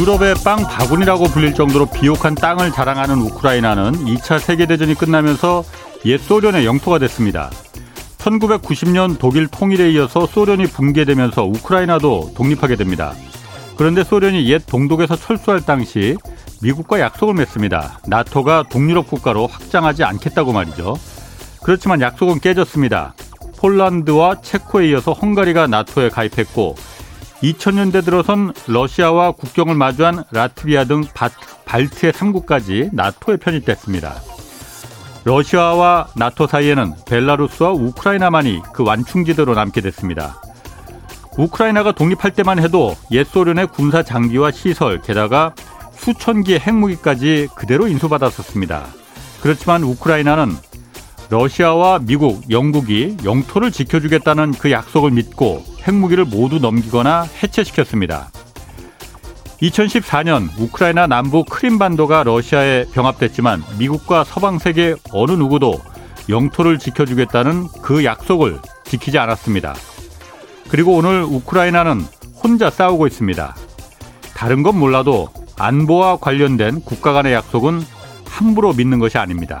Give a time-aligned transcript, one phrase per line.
[0.00, 5.62] 유럽의 빵 바구니라고 불릴 정도로 비옥한 땅을 자랑하는 우크라이나는 2차 세계대전이 끝나면서
[6.06, 7.50] 옛 소련의 영토가 됐습니다.
[8.16, 13.12] 1990년 독일 통일에 이어서 소련이 붕괴되면서 우크라이나도 독립하게 됩니다.
[13.76, 16.16] 그런데 소련이 옛 동독에서 철수할 당시
[16.62, 18.00] 미국과 약속을 맺습니다.
[18.06, 20.96] 나토가 동유럽 국가로 확장하지 않겠다고 말이죠.
[21.62, 23.12] 그렇지만 약속은 깨졌습니다.
[23.58, 26.74] 폴란드와 체코에 이어서 헝가리가 나토에 가입했고
[27.42, 31.04] 2000년대 들어선 러시아와 국경을 마주한 라트비아 등
[31.64, 34.14] 발트의 3국까지 나토에 편입됐습니다.
[35.24, 40.40] 러시아와 나토 사이에는 벨라루스와 우크라이나만이 그 완충지대로 남게 됐습니다.
[41.38, 45.54] 우크라이나가 독립할 때만 해도 옛 소련의 군사 장비와 시설, 게다가
[45.94, 48.86] 수천 기의 핵무기까지 그대로 인수받았었습니다.
[49.42, 50.56] 그렇지만 우크라이나는
[51.30, 58.32] 러시아와 미국, 영국이 영토를 지켜주겠다는 그 약속을 믿고 핵무기를 모두 넘기거나 해체시켰습니다.
[59.62, 65.80] 2014년 우크라이나 남부 크림반도가 러시아에 병합됐지만 미국과 서방 세계 어느 누구도
[66.28, 69.74] 영토를 지켜주겠다는 그 약속을 지키지 않았습니다.
[70.68, 72.00] 그리고 오늘 우크라이나는
[72.42, 73.54] 혼자 싸우고 있습니다.
[74.34, 77.82] 다른 건 몰라도 안보와 관련된 국가 간의 약속은
[78.26, 79.60] 함부로 믿는 것이 아닙니다.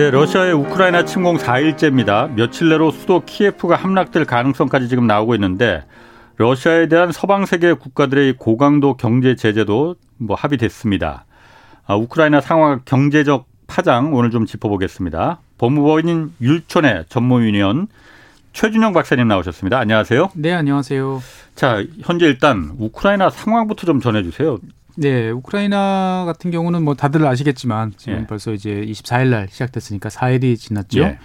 [0.00, 2.32] 네, 러시아의 우크라이나 침공 4일째입니다.
[2.32, 5.84] 며칠 내로 수도 키예프가 함락될 가능성까지 지금 나오고 있는데
[6.38, 11.26] 러시아에 대한 서방 세계 국가들의 고강도 경제 제재도 뭐 합의됐습니다.
[11.84, 15.38] 아, 우크라이나 상황 경제적 파장 오늘 좀 짚어보겠습니다.
[15.58, 17.88] 법무법인 율촌의 전문위원
[18.54, 19.78] 최준영 박사님 나오셨습니다.
[19.78, 20.30] 안녕하세요.
[20.34, 21.20] 네, 안녕하세요.
[21.54, 24.60] 자, 현재 일단 우크라이나 상황부터 좀 전해주세요.
[24.96, 28.26] 네, 우크라이나 같은 경우는 뭐 다들 아시겠지만 지금 예.
[28.26, 31.00] 벌써 이제 24일 날 시작됐으니까 4일이 지났죠.
[31.00, 31.18] 예.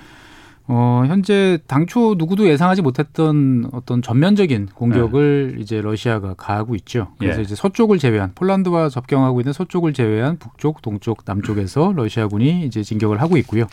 [0.67, 5.61] 어, 현재 당초 누구도 예상하지 못했던 어떤 전면적인 공격을 네.
[5.61, 7.09] 이제 러시아가 가하고 있죠.
[7.19, 7.43] 그래서 예.
[7.43, 13.37] 이제 서쪽을 제외한 폴란드와 접경하고 있는 서쪽을 제외한 북쪽, 동쪽, 남쪽에서 러시아군이 이제 진격을 하고
[13.37, 13.67] 있고요.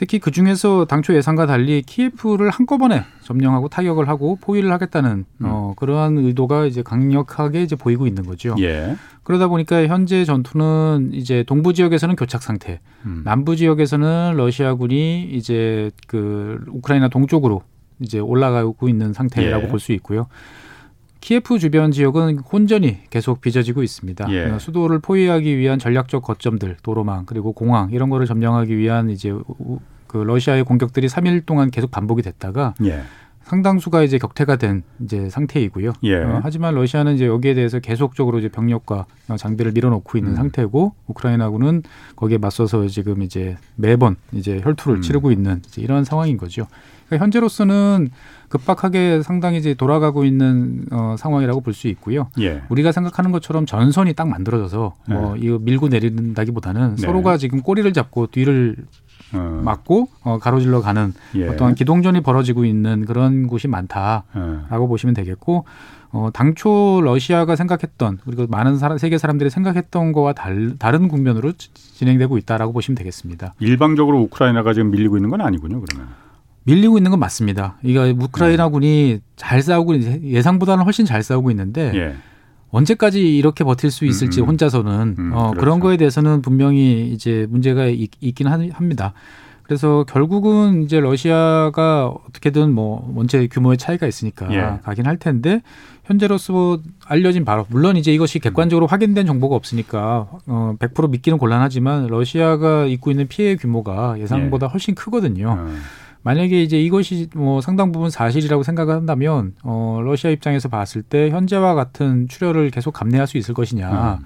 [0.00, 0.06] 예.
[0.06, 5.44] 특히 그 중에서 당초 예상과 달리 키예프를 한꺼번에 점령하고 타격을 하고 포위를 하겠다는 음.
[5.44, 8.56] 어, 그러한 의도가 이제 강력하게 이제 보이고 있는 거죠.
[8.60, 8.96] 예.
[9.24, 13.20] 그러다 보니까 현재 전투는 이제 동부 지역에서는 교착 상태, 음.
[13.26, 17.62] 남부 지역에서는 러시아군이 이제 그 우크라이나 동쪽으로
[18.00, 19.68] 이제 올라가고 있는 상태라고 예.
[19.68, 20.28] 볼수 있고요.
[21.20, 24.32] 키예프 주변 지역은 혼전이 계속 빚어지고 있습니다.
[24.32, 24.58] 예.
[24.58, 29.32] 수도를 포위하기 위한 전략적 거점들, 도로망 그리고 공항 이런 거를 점령하기 위한 이제
[30.06, 33.02] 그 러시아의 공격들이 3일 동안 계속 반복이 됐다가 예.
[33.42, 35.94] 상당수가 이제 격퇴가 된 이제 상태이고요.
[36.04, 36.16] 예.
[36.22, 39.06] 어, 하지만 러시아는 이제 여기에 대해서 계속적으로 이제 병력과
[39.36, 40.36] 장비를 밀어놓고 있는 음.
[40.36, 41.82] 상태고 우크라이나군은
[42.16, 45.02] 거기에 맞서서 지금 이제 매번 이제 혈투를 음.
[45.02, 46.66] 치르고 있는 이제 이런 상황인 거죠.
[47.10, 48.10] 그러니까 현재로서는
[48.48, 52.28] 급박하게 상당히 이제 돌아가고 있는 어, 상황이라고 볼 수 있고요.
[52.40, 52.62] 예.
[52.68, 55.40] 우리가 생각하는 것처럼 전선이 딱 만들어져서 뭐 예.
[55.40, 57.02] 이거 밀고 내린다기보다는 네.
[57.02, 58.76] 서로가 지금 꼬리를 잡고 뒤를
[59.32, 59.60] 어.
[59.64, 61.46] 맞고 어, 가로질러 가는 예.
[61.48, 64.88] 어떠한 기동전이 벌어지고 있는 그런 곳이 많다라고 예.
[64.88, 65.64] 보시면 되겠고
[66.12, 72.36] 어, 당초 러시아가 생각했던 그리고 많은 사람, 세계 사람들이 생각했던 거와 달, 다른 국면으로 진행되고
[72.38, 73.54] 있다라고 보시면 되겠습니다.
[73.60, 76.08] 일방적으로 우크라이나가 지금 밀리고 있는 건 아니군요, 그러면.
[76.64, 77.78] 밀리고 있는 건 맞습니다.
[77.82, 79.20] 이거 우크라이나군이 네.
[79.36, 82.14] 잘 싸우고 예상보다는 훨씬 잘 싸우고 있는데 예.
[82.70, 84.48] 언제까지 이렇게 버틸 수 있을지 음, 음.
[84.50, 85.60] 혼자서는 음, 어, 그렇죠.
[85.60, 89.12] 그런 거에 대해서는 분명히 이제 문제가 있, 긴 합니다.
[89.62, 94.80] 그래서 결국은 이제 러시아가 어떻게든 뭐 원체 규모의 차이가 있으니까 예.
[94.82, 95.62] 가긴 할 텐데
[96.04, 102.84] 현재로서 알려진 바로 물론 이제 이것이 객관적으로 확인된 정보가 없으니까 어, 100% 믿기는 곤란하지만 러시아가
[102.86, 104.70] 입고 있는 피해 규모가 예상보다 예.
[104.70, 105.52] 훨씬 크거든요.
[105.52, 105.80] 음.
[106.22, 111.74] 만약에 이제 이것이 뭐 상당 부분 사실이라고 생각을 한다면 어 러시아 입장에서 봤을 때 현재와
[111.74, 114.18] 같은 출혈을 계속 감내할 수 있을 것이냐라는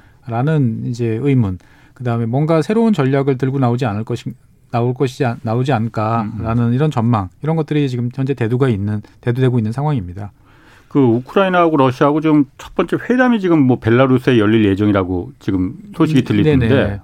[0.48, 0.82] 음.
[0.86, 1.58] 이제 의문.
[1.94, 4.32] 그다음에 뭔가 새로운 전략을 들고 나오지 않을 것이
[4.72, 6.74] 나올 것이 나오지 않을까라는 음.
[6.74, 10.32] 이런 전망 이런 것들이 지금 현재 대두가 있는 대두되고 있는 상황입니다.
[10.88, 16.24] 그 우크라이나하고 러시아하고 지금 첫 번째 회담이 지금 뭐 벨라루스에 열릴 예정이라고 지금 소식이 음,
[16.24, 17.00] 들리는데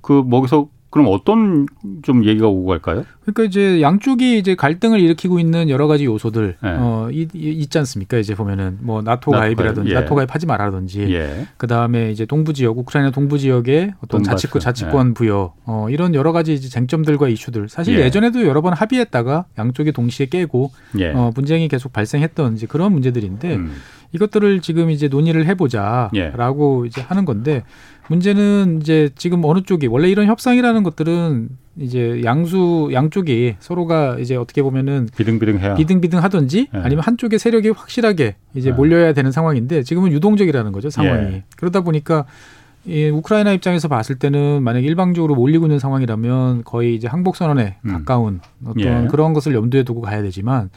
[0.00, 1.66] 그 거기서 그럼 어떤
[2.02, 3.04] 좀 얘기가 오고 갈까요?
[3.26, 6.70] 그러니까 이제 양쪽이 이제 갈등을 일으키고 있는 여러 가지 요소들 네.
[6.78, 8.18] 어 이, 이, 있지 않습니까?
[8.18, 9.94] 이제 보면은 뭐 나토 가입이라든지 예.
[9.94, 11.48] 나토 가입하지 말아라든지 예.
[11.56, 14.42] 그다음에 이제 동부 지역 우크라이나 동부 지역의 어떤 돈바스.
[14.42, 15.14] 자치권 자치권 예.
[15.14, 18.10] 부여 어 이런 여러 가지 이제 쟁점들과 이슈들 사실 예.
[18.10, 20.70] 전에도 여러 번 합의했다가 양쪽이 동시에 깨고
[21.00, 21.12] 예.
[21.12, 23.72] 어 분쟁이 계속 발생했던 이제 그런 문제들인데 음.
[24.12, 26.86] 이것들을 지금 이제 논의를 해보자라고 예.
[26.86, 27.64] 이제 하는 건데
[28.08, 34.62] 문제는 이제 지금 어느 쪽이 원래 이런 협상이라는 것들은 이제 양수 양쪽이 서로가 이제 어떻게
[34.62, 36.80] 보면은 비등비등해야 비등비등 하든지 네.
[36.80, 38.76] 아니면 한쪽의 세력이 확실하게 이제 네.
[38.76, 41.44] 몰려야 되는 상황인데 지금은 유동적이라는 거죠 상황이 예.
[41.56, 42.24] 그러다 보니까
[42.86, 47.90] 이 우크라이나 입장에서 봤을 때는 만약 일방적으로 몰리고 있는 상황이라면 거의 이제 항복 선언에 음.
[47.90, 49.08] 가까운 어떤 예.
[49.08, 50.70] 그런 것을 염두에 두고 가야 되지만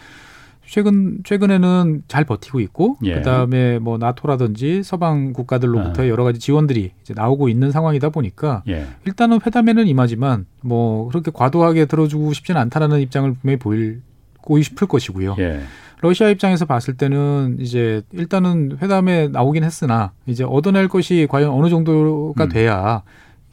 [0.69, 3.15] 최근 최근에는 잘 버티고 있고 예.
[3.15, 6.07] 그다음에 뭐 나토라든지 서방 국가들로부터 아.
[6.07, 8.85] 여러 가지 지원들이 이제 나오고 있는 상황이다 보니까 예.
[9.05, 15.37] 일단은 회담에는 임하지만 뭐 그렇게 과도하게 들어주고 싶지는 않다라는 입장을 분명히 보이고 싶을 것이고요.
[15.39, 15.61] 예.
[16.01, 22.43] 러시아 입장에서 봤을 때는 이제 일단은 회담에 나오긴 했으나 이제 얻어낼 것이 과연 어느 정도가
[22.43, 22.49] 음.
[22.49, 23.01] 돼야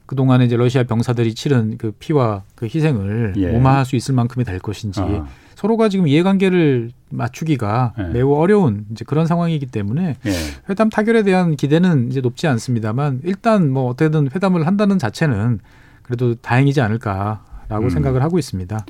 [0.05, 3.53] 그동안에 이제 러시아 병사들이 치른 그 피와 그 희생을 예.
[3.53, 5.27] 무마할 수 있을 만큼이 될 것인지 어.
[5.57, 8.09] 서로가 지금 이해관계를 맞추기가 네.
[8.11, 10.33] 매우 어려운 이제 그런 상황이기 때문에 네.
[10.69, 15.61] 회담 타결에 대한 기대는 이제 높지 않습니다만 일단 뭐 어떻게든 회담을 한다는 자체는
[16.03, 17.89] 그래도 다행이지 않을까라고 음.
[17.89, 18.85] 생각을 하고 있습니다.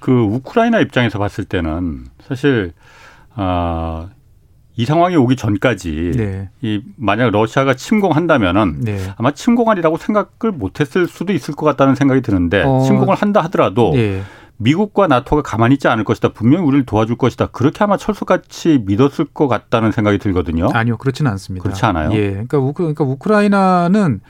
[0.00, 2.72] 그 우크라이나 입장에서 봤을 때는 사실
[3.34, 4.08] 아,
[4.74, 6.48] 이 상황이 오기 전까지 네.
[6.60, 8.98] 이 만약 러시아가 침공한다면은 네.
[9.16, 14.22] 아마 침공하리라고 생각을 못했을 수도 있을 것 같다는 생각이 드는데 어, 침공을 한다 하더라도 네.
[14.60, 16.32] 미국과 나토가 가만히 있지 않을 것이다.
[16.34, 17.46] 분명히 우리를 도와줄 것이다.
[17.46, 20.68] 그렇게 아마 철수같이 믿었을 것 같다는 생각이 들거든요.
[20.72, 21.62] 아니요, 그렇지는 않습니다.
[21.62, 22.12] 그렇지 않아요.
[22.12, 24.20] 예, 그러니까, 우크, 그러니까 우크라이나는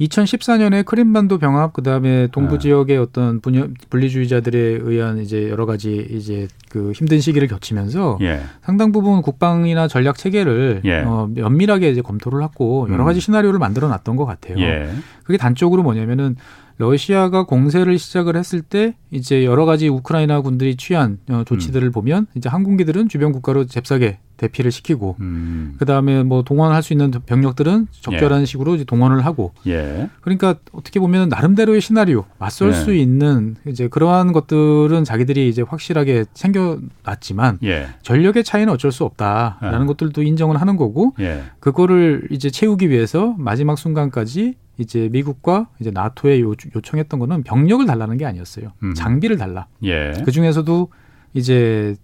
[0.00, 2.58] 2014년에 크림반도 병합 그다음에 동부 네.
[2.60, 8.40] 지역의 어떤 분리주의자들에 의한 이제 여러 가지 이제 그 힘든 시기를 겪으면서 예.
[8.62, 11.00] 상당 부분 국방이나 전략 체계를 예.
[11.00, 13.20] 어, 면밀하게 이제 검토를 하고 여러 가지 음.
[13.20, 14.58] 시나리오를 만들어 놨던 것 같아요.
[14.58, 14.90] 예.
[15.24, 16.36] 그게 단적으로 뭐냐면은
[16.82, 21.92] 러시아가 공세를 시작을 했을 때 이제 여러 가지 우크라이나 군들이 취한 어, 조치들을 음.
[21.92, 25.76] 보면 이제 항공기들은 주변 국가로 잽싸게 대피를 시키고 음.
[25.78, 28.44] 그다음에 뭐 동원할 수 있는 병력들은 적절한 예.
[28.44, 30.08] 식으로 이제 동원을 하고 예.
[30.22, 32.72] 그러니까 어떻게 보면 나름대로의 시나리오 맞설 예.
[32.72, 37.90] 수 있는 이제 그러한 것들은 자기들이 이제 확실하게 챙겨놨지만 예.
[38.02, 39.86] 전력의 차이는 어쩔 수 없다라는 예.
[39.86, 41.44] 것들도 인정을 하는 거고 예.
[41.60, 48.16] 그거를 이제 채우기 위해서 마지막 순간까지 이제 미국과 이제 나토에 요, 청했던 거는 병력을 달라는
[48.16, 48.72] 게 아니었어요.
[48.82, 48.94] 음.
[48.94, 49.66] 장비를 달라.
[49.84, 50.12] 예.
[50.24, 50.88] 그 중에서도
[51.34, 51.94] 이제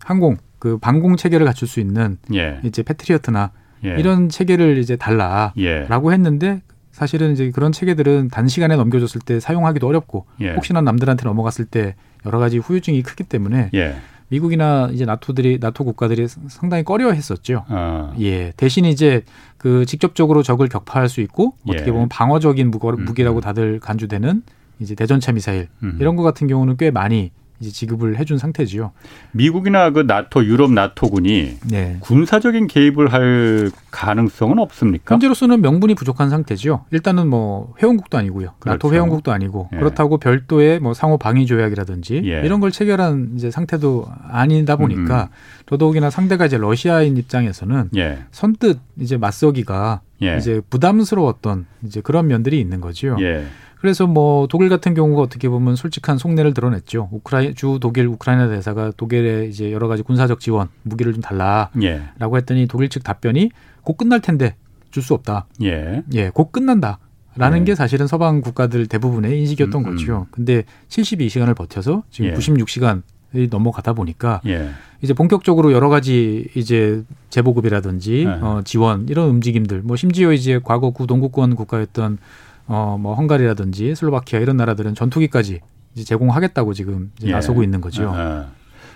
[0.00, 2.60] 항공 그 방공 체계를 갖출 수 있는 예.
[2.64, 3.52] 이제 패트리어트나
[3.84, 3.96] 예.
[3.98, 5.86] 이런 체계를 이제 달라라고 예.
[6.14, 10.54] 했는데 사실은 이제 그런 체계들은 단시간에 넘겨줬을 때 사용하기도 어렵고 예.
[10.54, 13.96] 혹시나 남들한테 넘어갔을 때 여러 가지 후유증이 크기 때문에 예.
[14.28, 17.64] 미국이나 이제 나토들이 나토 국가들이 상당히 꺼려했었죠.
[17.68, 18.14] 어.
[18.20, 18.52] 예.
[18.56, 19.24] 대신 이제
[19.58, 21.72] 그 직접적으로 적을 격파할 수 있고 예.
[21.72, 23.40] 어떻게 보면 방어적인 무기라고 음.
[23.40, 24.42] 다들 간주되는
[24.80, 25.98] 이제 대전차 미사일 음.
[26.00, 27.30] 이런 것 같은 경우는 꽤 많이
[27.64, 28.92] 이제 지급을 해준 상태지요.
[29.32, 31.96] 미국이나 그 나토 유럽 나토군이 네.
[32.00, 35.14] 군사적인 개입을 할 가능성은 없습니까?
[35.14, 36.84] 현재로서는 명분이 부족한 상태지요.
[36.90, 38.52] 일단은 뭐 회원국도 아니고요.
[38.58, 38.74] 그렇죠.
[38.74, 39.78] 나토 회원국도 아니고 예.
[39.78, 42.42] 그렇다고 별도의 뭐 상호 방위 조약이라든지 예.
[42.44, 45.64] 이런 걸 체결한 이제 상태도 아니다 보니까 음.
[45.66, 48.18] 더더욱이나 상대가 이제 러시아인 입장에서는 예.
[48.30, 50.36] 선뜻 이제 맞서기가 예.
[50.36, 53.16] 이제 부담스러웠던 이제 그런 면들이 있는 거죠.
[53.20, 53.46] 예.
[53.84, 57.10] 그래서 뭐 독일 같은 경우가 어떻게 보면 솔직한 속내를 드러냈죠.
[57.12, 62.00] 우크라이 주 독일 우크라이나 대사가 독일의 이제 여러 가지 군사적 지원 무기를 좀 달라라고 예.
[62.18, 63.50] 했더니 독일 측 답변이
[63.82, 64.56] 곧 끝날 텐데
[64.90, 65.48] 줄 수 없다.
[65.64, 66.02] 예.
[66.14, 66.98] 예, 곧 끝난다.
[67.36, 67.64] 라는 예.
[67.64, 69.96] 게 사실은 서방 국가들 대부분의 인식이었던 음, 음.
[69.96, 70.26] 거죠.
[70.30, 72.34] 근데 72시간을 버텨서 지금 예.
[72.36, 73.02] 96시간
[73.34, 74.70] 이 넘어가다 보니까 예.
[75.02, 78.28] 이제 본격적으로 여러 가지 이제 재보급이라든지 예.
[78.28, 82.16] 어, 지원 이런 움직임들 뭐 심지어 이제 과거 구 동구권 국가였던
[82.66, 85.60] 어, 뭐 헝가리라든지 슬로바키아 이런 나라들은 전투기까지
[85.94, 87.32] 이제 제공하겠다고 지금 이제 예.
[87.32, 88.12] 나서고 있는 거죠.
[88.16, 88.46] 예.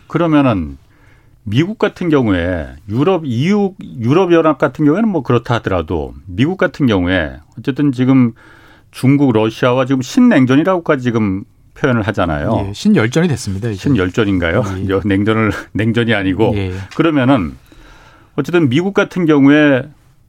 [0.06, 0.78] 그러면은
[1.44, 7.38] 미국 같은 경우에 유럽 EU 유럽 연합 같은 경우에는 뭐 그렇다 하더라도 미국 같은 경우에
[7.58, 8.32] 어쨌든 지금
[8.90, 11.44] 중국 러시아와 지금 신냉전이라고까지 지금
[11.75, 12.66] 표현을 하잖아요.
[12.68, 13.68] 예, 신열전이 됐습니다.
[13.68, 13.78] 이제.
[13.80, 14.62] 신열전인가요?
[14.88, 15.00] 예.
[15.06, 16.72] 냉전을 냉전이 아니고 예.
[16.96, 17.56] 그러면은
[18.34, 19.88] 어쨌든 미국 같은 경우에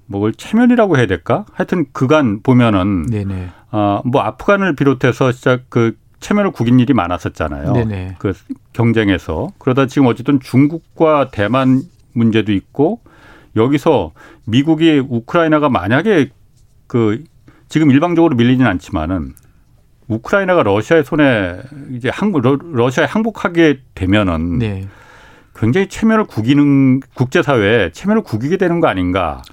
[0.10, 1.46] 뭐 체면이라고 해야 될까?
[1.54, 3.50] 하여튼 그간 보면은 네네.
[3.72, 7.74] 어 뭐 아프간을 비롯해서 진짜 그 체면을 구긴 일이 많았었잖아요.
[7.74, 8.16] 네네.
[8.18, 8.34] 그
[8.74, 13.00] 경쟁에서 그러다 지금 어쨌든 중국과 대만 문제도 있고
[13.56, 14.12] 여기서
[14.46, 16.30] 미국이 우크라이나가 만약에
[16.88, 17.24] 그
[17.68, 19.34] 지금 일방적으로 밀리진 않지만은
[20.08, 21.60] 우크라이나가 러시아의 손에
[21.92, 22.42] 이제 항복
[22.74, 24.88] 러시아에 항복하게 되면은 네.
[25.56, 29.44] 굉장히 체면을 구기는 국제사회에 체면을 구기게 되는 거 아닌가?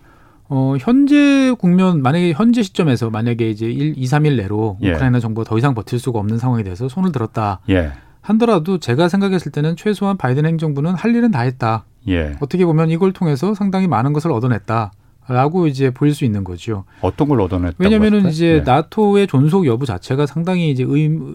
[0.49, 4.93] 어, 현재 국면, 만약에 현재 시점에서 만약에 이제 1, 2, 3일 내로 예.
[4.93, 7.61] 우크라이나 정부가 더 이상 버틸 수가 없는 상황에 대해서 손을 들었다.
[7.69, 7.93] 예.
[8.21, 11.85] 한더라도 제가 생각했을 때는 최소한 바이든 행정부는 할 일은 다 했다.
[12.09, 12.37] 예.
[12.41, 14.93] 어떻게 보면 이걸 통해서 상당히 많은 것을 얻어냈다.
[15.29, 16.85] 라고 이제 보일 수 있는 거죠.
[17.00, 17.76] 어떤 걸 얻어냈다?
[17.79, 18.73] 왜냐면은 이제 네.
[18.73, 21.35] 나토의 존속 여부 자체가 상당히 이제 의, 어.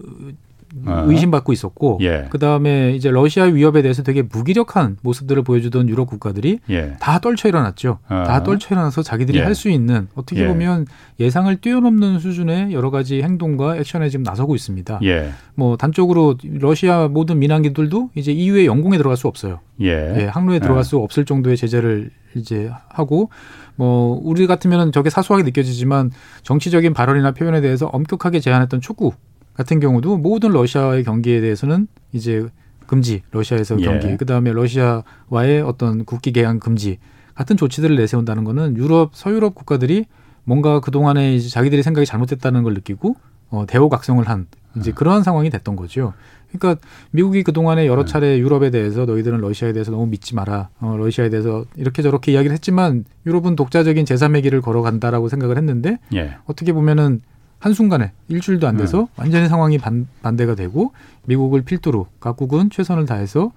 [0.73, 2.27] 의심받고 있었고 예.
[2.29, 6.95] 그다음에 이제 러시아 위협에 대해서 되게 무기력한 모습들을 보여주던 유럽 국가들이 예.
[6.99, 7.99] 다 떨쳐 일어났죠.
[8.09, 8.23] 어.
[8.25, 9.43] 다 떨쳐 일어나서 자기들이 예.
[9.43, 10.47] 할수 있는 어떻게 예.
[10.47, 10.85] 보면
[11.19, 14.99] 예상을 뛰어넘는 수준의 여러 가지 행동과 액션에 지금 나서고 있습니다.
[15.03, 15.31] 예.
[15.55, 19.59] 뭐 단적으로 러시아 모든 민항기들도 이제 EU의 영공에 들어갈 수 없어요.
[19.81, 20.21] 예.
[20.21, 23.29] 예 항로에 들어갈 수 없을 정도의 제재를 이제 하고
[23.75, 26.11] 뭐 우리 같으면 저게 사소하게 느껴지지만
[26.43, 29.13] 정치적인 발언이나 표현에 대해서 엄격하게 제한했던 축구
[29.53, 32.47] 같은 경우도 모든 러시아의 경기에 대해서는 이제
[32.87, 33.85] 금지, 러시아에서 예.
[33.85, 36.99] 경기, 그 다음에 러시아와의 어떤 국기 개항 금지
[37.35, 40.05] 같은 조치들을 내세운다는 거는 유럽, 서유럽 국가들이
[40.43, 43.15] 뭔가 그동안에 이제 자기들이 생각이 잘못됐다는 걸 느끼고
[43.49, 44.95] 어, 대호각성을 한 이제 음.
[44.95, 46.13] 그러한 상황이 됐던 거죠.
[46.51, 48.05] 그러니까 미국이 그동안에 여러 음.
[48.05, 50.69] 차례 유럽에 대해서 너희들은 러시아에 대해서 너무 믿지 마라.
[50.79, 56.35] 어, 러시아에 대해서 이렇게 저렇게 이야기를 했지만 유럽은 독자적인 제3의 길을 걸어간다라고 생각을 했는데 예.
[56.45, 57.21] 어떻게 보면은
[57.61, 59.07] 한순간에 일주일도 안 돼서 음.
[59.15, 60.93] 완전히 상황이 반, 반대가 되고
[61.25, 63.51] 미국을 필두로 각국은 최선을 다해서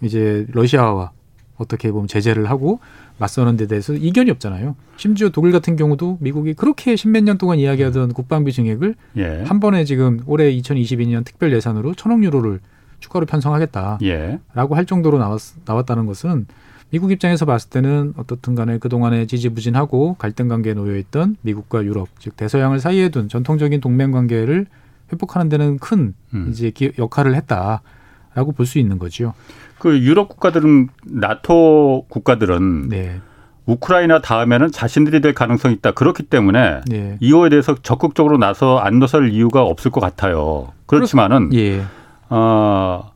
[0.00, 1.10] 이제 러시아와
[1.56, 2.78] 어떻게 보면 제재를 하고
[3.18, 4.76] 맞서는 데 대해서 이견이 없잖아요.
[4.96, 8.12] 심지어 독일 같은 경우도 미국이 그렇게 십몇 년 동안 이야기하던 음.
[8.12, 9.42] 국방비 증액을 예.
[9.44, 12.60] 한 번에 지금 올해 2022년 특별 예산으로 천억 유로를
[13.00, 14.38] 추가로 편성하겠다라고 예.
[14.54, 16.46] 할 정도로 나왔, 나왔다는 것은
[16.90, 22.36] 미국 입장에서 봤을 때는 어떻든 간에 그동안에 지지부진하고 갈등 관계에 놓여 있던 미국과 유럽, 즉
[22.36, 24.66] 대서양을 사이에 둔 전통적인 동맹 관계를
[25.12, 26.48] 회복하는 데는 큰 음.
[26.50, 29.34] 이제 역할을 했다라고 볼 수 있는 거죠.
[29.78, 33.20] 그 유럽 국가들은 나토 국가들은 네.
[33.66, 35.92] 우크라이나 다음에는 자신들이 될 가능성이 있다.
[35.92, 37.18] 그렇기 때문에 네.
[37.20, 40.72] 이거에 대해서 적극적으로 나서 안 나설 이유가 없을 것 같아요.
[40.86, 41.82] 그렇지만은 예.
[42.30, 43.12] 어,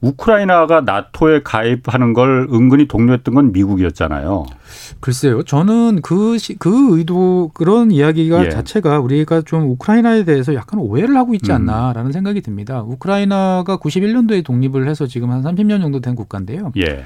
[0.00, 4.46] 우크라이나가 나토에 가입하는 걸 은근히 독려했던 건 미국이었잖아요.
[5.00, 5.42] 글쎄요.
[5.42, 8.50] 저는 그, 시, 그 의도, 그런 이야기가 예.
[8.50, 11.56] 자체가 우리가 좀 우크라이나에 대해서 약간 오해를 하고 있지 음.
[11.56, 12.12] 않나라는 음.
[12.12, 12.82] 생각이 듭니다.
[12.82, 16.72] 우크라이나가 91년도에 독립을 해서 지금 한 30년 정도 된 국가인데요.
[16.76, 17.04] 예.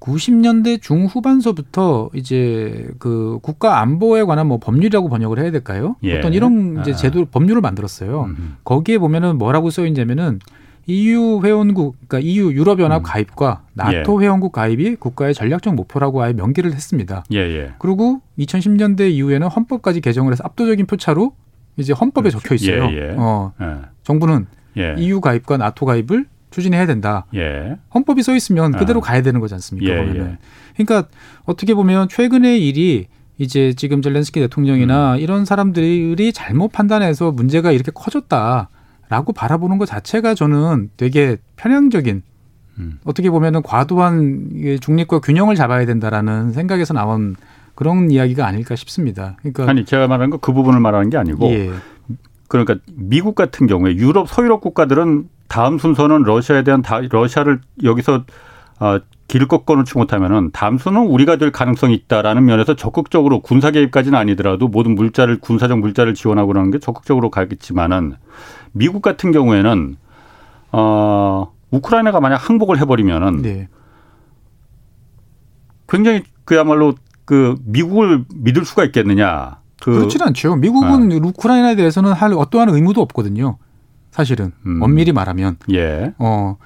[0.00, 5.96] 90년대 중후반서부터 이제 그 국가 안보에 관한 뭐 법률이라고 번역을 해야 될까요?
[6.04, 6.18] 예.
[6.18, 6.94] 어떤 이런 이제 아.
[6.94, 8.24] 제도 법률을 만들었어요.
[8.24, 8.56] 음.
[8.64, 10.38] 거기에 보면은 뭐라고 써 있냐면은
[10.88, 13.04] EU 회원국, 그러니까 EU 유럽연합 음.
[13.04, 14.24] 가입과 나토 예.
[14.24, 17.24] 회원국 가입이 국가의 전략적 목표라고 아예 명기를 했습니다.
[17.32, 17.72] 예, 예.
[17.78, 21.34] 그리고 2010년대 이후에는 헌법까지 개정을 해서 압도적인 표차로
[21.76, 22.40] 이제 헌법에 그렇죠.
[22.40, 22.84] 적혀 있어요.
[22.90, 23.14] 예, 예.
[23.18, 23.76] 어, 예.
[24.02, 27.26] 정부는 EU 가입과 나토 가입을 추진해야 된다.
[27.94, 29.02] 헌법이 써 있으면 그대로 아.
[29.02, 29.92] 가야 되는 거지 않습니까?
[29.92, 30.38] 그러면.
[30.74, 31.08] 그러니까
[31.44, 35.18] 어떻게 보면 최근의 일이 이제 지금 젤렌스키 대통령이나 음.
[35.20, 38.68] 이런 사람들이 잘못 판단해서 문제가 이렇게 커졌다.
[39.08, 42.22] 라고 바라보는 것 자체가 저는 되게 편향적인
[42.78, 42.98] 음.
[43.04, 47.36] 어떻게 보면은 과도한 중립과 균형을 잡아야 된다라는 생각에서 나온
[47.74, 49.36] 그런 이야기가 아닐까 싶습니다.
[49.40, 51.70] 그러니까 아니 제가 말하는 거 그 부분을 말하는 게 아니고 예.
[52.48, 58.24] 그러니까 미국 같은 경우에 유럽 서유럽 국가들은 다음 순서는 러시아에 대한 다 러시아를 여기서
[58.80, 58.98] 어,
[59.28, 64.68] 길을 꺾어 놓지 못하면은 다음 순은 우리가 될 가능성이 있다라는 면에서 적극적으로 군사 개입까지는 아니더라도
[64.68, 68.14] 모든 물자를 군사적 물자를 지원하고 그러는 게 적극적으로 가겠지만은
[68.72, 69.96] 미국 같은 경우에는
[70.72, 73.68] 어 우크라이나가 만약 항복을 해버리면은 네.
[75.88, 76.94] 굉장히 그야말로
[77.24, 79.58] 그 미국을 믿을 수가 있겠느냐.
[79.80, 80.56] 그 그렇지는 않죠.
[80.56, 81.16] 미국은 어.
[81.28, 83.58] 우크라이나에 대해서는 할 어떠한 의무도 없거든요.
[84.10, 84.82] 사실은 음.
[84.82, 85.56] 엄밀히 말하면.
[85.72, 86.14] 예.
[86.18, 86.56] 어.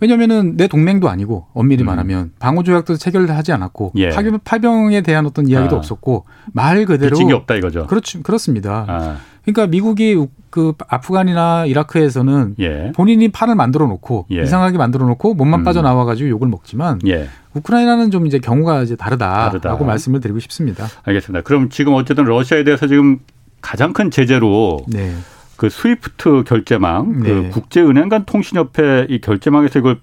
[0.00, 1.86] 왜냐면은 내 동맹도 아니고 엄밀히 음.
[1.86, 4.10] 말하면 방어 조약도 체결하지 않았고 예.
[4.10, 5.78] 파병, 파병에 대한 어떤 이야기도 아.
[5.78, 7.86] 없었고 말 그대로 이 없다 이거죠.
[7.86, 8.22] 그렇죠.
[8.22, 8.84] 그렇습니다.
[8.88, 9.16] 아.
[9.44, 12.92] 그러니까 미국이 그 아프간이나 이라크에서는 예.
[12.94, 14.42] 본인이 판을 만들어 놓고 예.
[14.42, 15.64] 이상하게 만들어 놓고 몸만 음.
[15.64, 17.28] 빠져나와 가지고 욕을 먹지만 예.
[17.54, 19.84] 우크라이나는 좀 이제 경우가 이제 다르다라고 다르다.
[19.84, 20.86] 말씀을 드리고 싶습니다.
[21.02, 21.42] 알겠습니다.
[21.42, 23.18] 그럼 지금 어쨌든 러시아에 대해서 지금
[23.60, 25.14] 가장 큰 제재로 네.
[25.56, 27.34] 그 스위프트 결제망, 그 네.
[27.34, 29.98] 그 국제은행 간 통신협회 이 결제망에서 이걸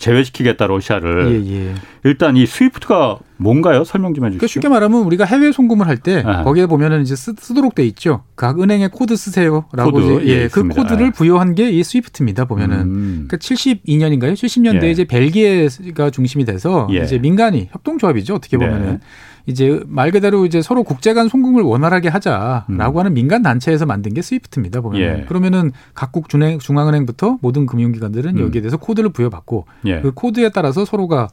[0.00, 1.30] 제외시키겠다 러시아를.
[1.46, 1.74] 예, 예.
[2.04, 3.84] 일단 이 스위프트가 뭔가요?
[3.84, 4.38] 설명 좀 해주시죠.
[4.38, 6.42] 그러니까 쉽게 말하면 우리가 해외 송금을 할때 아.
[6.42, 8.24] 거기에 보면은 이제 쓰, 도록 돼 있죠.
[8.36, 12.46] 각 은행의 코드 쓰세요라고 코드, 이제 예, 그 코드를 부여한 게 이 스위프트입니다.
[12.46, 13.24] 보면은 음.
[13.28, 14.32] 그러니까 72년인가요?
[14.34, 14.90] 70년대에 예.
[14.90, 16.98] 이제 벨기에가 중심이 돼서 예.
[16.98, 18.34] 이제 민간이 협동조합이죠.
[18.34, 18.66] 어떻게 네.
[18.66, 19.00] 보면은
[19.46, 22.98] 이제 말 그대로 이제 서로 국제 간 송금을 원활하게 하자라고 음.
[22.98, 24.80] 하는 민간 단체에서 만든 게 스위프트입니다.
[24.80, 25.24] 보면 예.
[25.28, 28.42] 그러면은 각국 중앙, 중앙은행부터 모든 금융기관들은 음.
[28.42, 30.00] 여기에 대해서 코드를 부여받고 예.
[30.00, 31.28] 그 코드에 따라서 서로가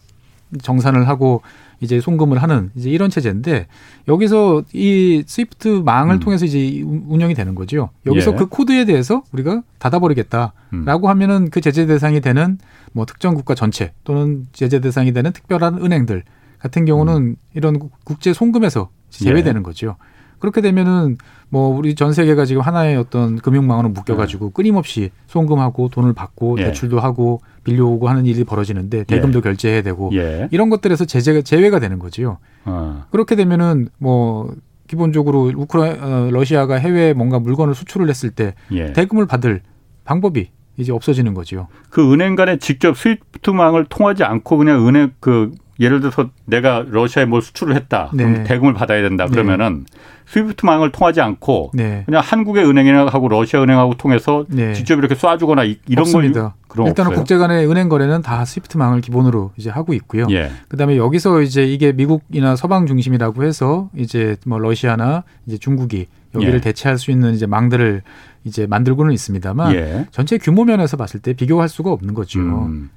[0.61, 1.41] 정산을 하고
[1.79, 3.67] 이제 송금을 하는 이제 이런 체제인데
[4.07, 6.19] 여기서 이 스위프트 망을 음.
[6.19, 7.89] 통해서 이제 운영이 되는 거죠.
[8.05, 8.35] 여기서 예.
[8.35, 11.09] 그 코드에 대해서 우리가 닫아버리겠다라고 음.
[11.09, 12.57] 하면은 그 제재 대상이 되는
[12.93, 16.23] 뭐 특정 국가 전체 또는 제재 대상이 되는 특별한 은행들
[16.59, 17.35] 같은 경우는 음.
[17.53, 19.63] 이런 국제 송금에서 제외되는 예.
[19.63, 19.95] 거죠.
[20.39, 21.17] 그렇게 되면은
[21.49, 24.51] 뭐 우리 전 세계가 지금 하나의 어떤 금융망으로 묶여가지고 네.
[24.53, 26.65] 끊임없이 송금하고 돈을 받고 예.
[26.65, 29.41] 대출도 하고 빌려오고 하는 일이 벌어지는데 대금도 예.
[29.41, 30.47] 결제해야 되고 예.
[30.51, 32.37] 이런 것들에서 제재가 제외가 되는 거지요.
[32.65, 33.05] 어.
[33.11, 34.53] 그렇게 되면은 뭐
[34.87, 38.93] 기본적으로 우크라 어, 러시아가 해외에 뭔가 물건을 수출을 했을 때 예.
[38.93, 39.61] 대금을 받을
[40.05, 41.67] 방법이 이제 없어지는 거지요.
[41.89, 47.41] 그 은행 간에 직접 스위프트망을 통하지 않고 그냥 은행 그 예를 들어서 내가 러시아에 뭘
[47.41, 48.09] 수출을 했다.
[48.13, 48.23] 네.
[48.23, 49.25] 그럼 대금을 받아야 된다.
[49.25, 49.31] 네.
[49.31, 49.97] 그러면은 네.
[50.27, 52.03] 스위프트망을 통하지 않고 네.
[52.05, 54.73] 그냥 한국의 은행하고 러시아 은행하고 통해서 네.
[54.73, 56.55] 직접 이렇게 쏴주거나 이런 없습니다.
[56.67, 60.27] 걸 일단은 국제 간의 은행 거래는 다 스위프트망을 기본으로 이제 하고 있고요.
[60.31, 60.51] 예.
[60.67, 66.59] 그다음에 여기서 이제 이게 미국이나 서방 중심이라고 해서 이제 뭐 러시아나 이제 중국이 여기를 예.
[66.59, 68.01] 대체할 수 있는 이제 망들을
[68.43, 70.07] 이제 만들고는 있습니다만 예.
[70.11, 72.39] 전체 규모 면에서 봤을 때 비교할 수가 없는 거죠.
[72.39, 72.89] 음.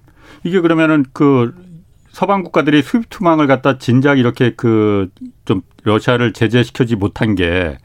[0.43, 1.55] 이게 그러면은 그
[2.13, 5.09] 서방 국가들이 스위프트망을 갖다 진작 이렇게 그
[5.45, 7.77] 좀 러시아를 제재시켜지 못한 게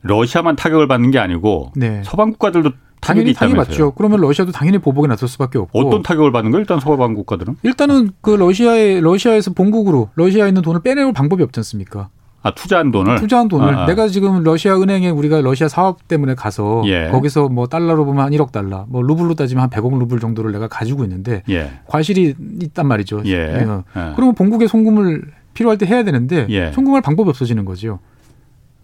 [0.00, 2.02] 러시아만 타격을 받는 게 아니고 네.
[2.04, 3.92] 서방 국가들도 당연히 타격이 맞죠.
[3.92, 5.78] 그러면 러시아도 당연히 보복에 나설 수밖에 없고.
[5.78, 6.60] 어떤 타격을 받는 거예요?
[6.62, 7.56] 일단 서방 국가들은?
[7.64, 12.08] 일단은 그 러시아에 러시아에서 본국으로 러시아에 있는 돈을 빼내올 방법이 없지 않습니까?
[12.42, 13.86] 아 투자한 돈을 투자한 돈을 아, 아.
[13.86, 17.08] 내가 지금 러시아 은행에 우리가 러시아 사업 때문에 가서 예.
[17.10, 20.66] 거기서 뭐 달러로 보면 한 1억 달러, 뭐 루블로 따지면 한 100억 루블 정도를 내가
[20.68, 21.70] 가지고 있는데 예.
[21.86, 23.22] 과실이 있단 말이죠.
[23.26, 23.32] 예.
[23.32, 23.60] 예.
[23.60, 24.12] 예.
[24.16, 25.22] 그러면 본국에 송금을
[25.54, 26.72] 필요할 때 해야 되는데 예.
[26.72, 28.00] 송금할 방법이 없어지는 거죠.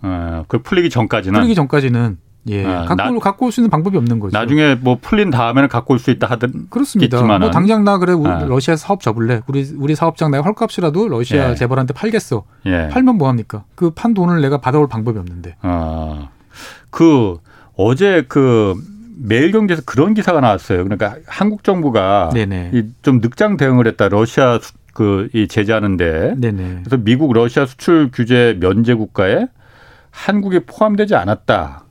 [0.03, 2.19] 어, 그 풀리기 전까지는 풀리기 전까지는
[2.51, 4.37] 예, 아, 갖고, 나, 갖고 올 수 있는 방법이 없는 거죠.
[4.39, 7.23] 나중에 뭐 풀린 다음에는 갖고 올 수 있다 하든 그렇습니다.
[7.39, 8.45] 뭐 당장 나 그래 아.
[8.47, 9.43] 러시아 사업 접을래.
[9.49, 11.55] 우리 우리 사업장 내가 헐값이라도 러시아 예.
[11.55, 12.45] 재벌한테 팔겠어.
[12.67, 12.89] 예.
[12.91, 13.65] 팔면 뭐 합니까?
[13.75, 15.57] 그 판 돈을 내가 받아올 방법이 없는데.
[15.63, 16.29] 아,
[16.91, 17.37] 그
[17.77, 18.75] 어제 그
[19.21, 20.85] 매일경제에서 그런 기사가 나왔어요.
[20.85, 22.31] 그러니까 한국 정부가
[23.03, 24.09] 좀 늑장 대응을 했다.
[24.09, 24.59] 러시아
[24.95, 26.35] 그이 제재하는데.
[26.39, 26.81] 네네.
[26.85, 29.47] 그래서 미국 러시아 수출 규제 면제 국가에
[30.11, 31.85] 한국이 포함되지 않았다.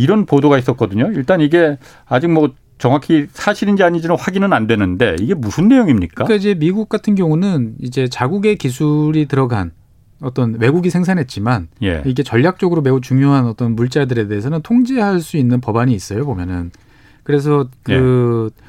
[0.00, 1.10] 이런 보도가 있었거든요.
[1.14, 6.24] 일단 이게 아직 뭐 정확히 사실인지 아닌지는 확인은 안 되는데 이게 무슨 내용입니까?
[6.24, 9.72] 그러니까 이제 미국 같은 경우는 이제 자국의 기술이 들어간
[10.22, 12.02] 어떤 외국이 생산했지만 예.
[12.06, 16.70] 이게 전략적으로 매우 중요한 어떤 물자들에 대해서는 통제할 수 있는 법안이 있어요 보면은
[17.22, 18.64] 그래서 그 예.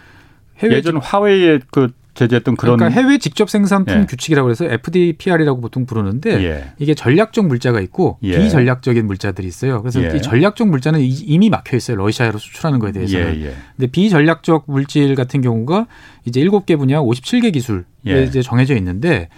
[0.60, 1.92] 해외 예전 화웨이의 그
[2.22, 4.06] 제재했던 그런 그러니까 해외 직접 생산품 예.
[4.06, 6.72] 규칙이라고 해서 FDPR이라고 보통 부르는데 예.
[6.78, 8.38] 이게 전략적 물자가 있고 예.
[8.40, 9.82] 비전략적인 물자들이 있어요.
[9.82, 10.16] 그래서 예.
[10.16, 11.98] 이 전략적 물자는 이미 막혀 있어요.
[11.98, 13.36] 러시아로 수출하는 거에 대해서는.
[13.38, 13.56] 예, 예.
[13.76, 15.88] 근데 비전략적 물질 같은 경우가
[16.26, 17.84] 이제 일곱 개 분야 57개 기술에
[18.28, 19.30] 이제 정해져 있는데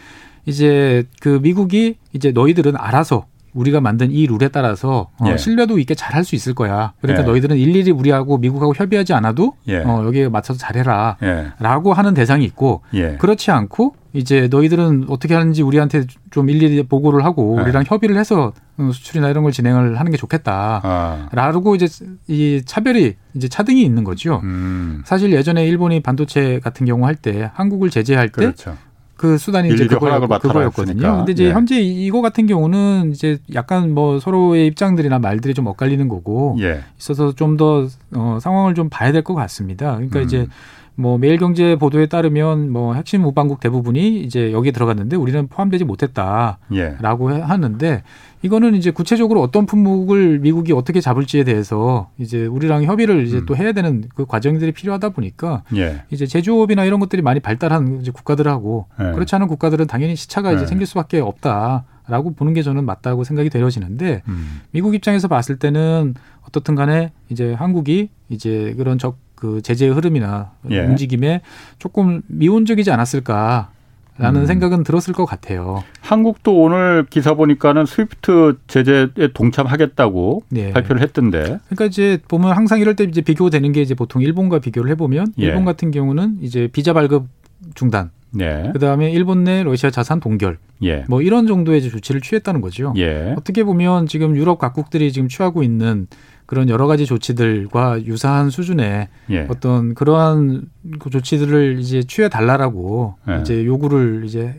[0.45, 5.37] 이제 그 미국이 이제 너희들은 알아서 우리가 만든 이 룰에 따라서 어, 예.
[5.37, 6.93] 신뢰도 있게 잘 할 수 있을 거야.
[7.01, 7.27] 그러니까 예.
[7.27, 9.77] 너희들은 일일이 우리하고 미국하고 협의하지 않아도 예.
[9.79, 11.17] 어, 여기에 맞춰서 잘해라.
[11.23, 11.47] 예.
[11.59, 13.15] 라고 하는 대상이 있고 예.
[13.17, 17.63] 그렇지 않고 이제 너희들은 어떻게 하는지 우리한테 좀 일일이 보고를 하고 예.
[17.63, 20.81] 우리랑 협의를 해서 어, 수출이나 이런 걸 진행을 하는 게 좋겠다.
[20.83, 21.29] 아.
[21.31, 21.87] 라고 이제
[22.27, 24.39] 이 차별이 이제 차등이 있는 거죠.
[24.43, 25.01] 음.
[25.05, 28.75] 사실 예전에 일본이 반도체 같은 경우 할 때 한국을 제재할 때 그렇죠.
[29.23, 31.17] 그 수단이 이제 그거였, 그거였거든요.
[31.19, 31.51] 근데 이제 예.
[31.53, 36.81] 현재 이거 같은 경우는 이제 약간 뭐 서로의 입장들이나 말들이 좀 엇갈리는 거고 예.
[36.99, 39.93] 있어서 좀 더 어, 상황을 좀 봐야 될 것 같습니다.
[39.95, 40.23] 그러니까 음.
[40.25, 40.47] 이제
[40.95, 47.39] 뭐 매일경제 보도에 따르면 뭐 핵심 우방국 대부분이 이제 여기에 들어갔는데 우리는 포함되지 못했다라고 예.
[47.41, 48.03] 하는데
[48.43, 53.45] 이거는 이제 구체적으로 어떤 품목을 미국이 어떻게 잡을지에 대해서 이제 우리랑 협의를 이제 음.
[53.45, 56.03] 또 해야 되는 그 과정들이 필요하다 보니까 예.
[56.11, 59.11] 이제 제조업이나 이런 것들이 많이 발달한 이제 국가들하고 예.
[59.13, 60.67] 그렇지 않은 국가들은 당연히 시차가 이제 예.
[60.67, 61.85] 생길 수밖에 없다.
[62.05, 64.59] 라고 보는 게 저는 맞다고 생각이 되어지는데 음.
[64.71, 70.79] 미국 입장에서 봤을 때는 어떻든 간에 이제 한국이 이제 그런 적 그 제재의 흐름이나 예.
[70.79, 71.41] 움직임에
[71.77, 73.71] 조금 미온적이지 않았을까.
[74.15, 74.45] 라는 음.
[74.45, 75.83] 생각은 들었을 것 같아요.
[76.01, 80.71] 한국도 오늘 기사 보니까는 스위프트 제재에 동참하겠다고 네.
[80.71, 81.57] 발표를 했던데.
[81.65, 85.45] 그러니까 이제 보면 항상 이럴 때 이제 비교되는 게 이제 보통 일본과 비교를 해보면 예.
[85.45, 87.25] 일본 같은 경우는 이제 비자 발급
[87.73, 88.69] 중단 네.
[88.73, 90.57] 그다음에 일본 내 러시아 자산 동결.
[90.83, 91.05] 예.
[91.09, 92.93] 뭐 이런 정도의 조치를 취했다는 거죠.
[92.97, 93.33] 예.
[93.35, 96.07] 어떻게 보면 지금 유럽 각국들이 지금 취하고 있는
[96.45, 99.47] 그런 여러 가지 조치들과 유사한 수준의 예.
[99.49, 100.63] 어떤 그러한
[100.99, 103.39] 그 조치들을 이제 취해 달라라고 예.
[103.41, 104.55] 이제 요구를 이제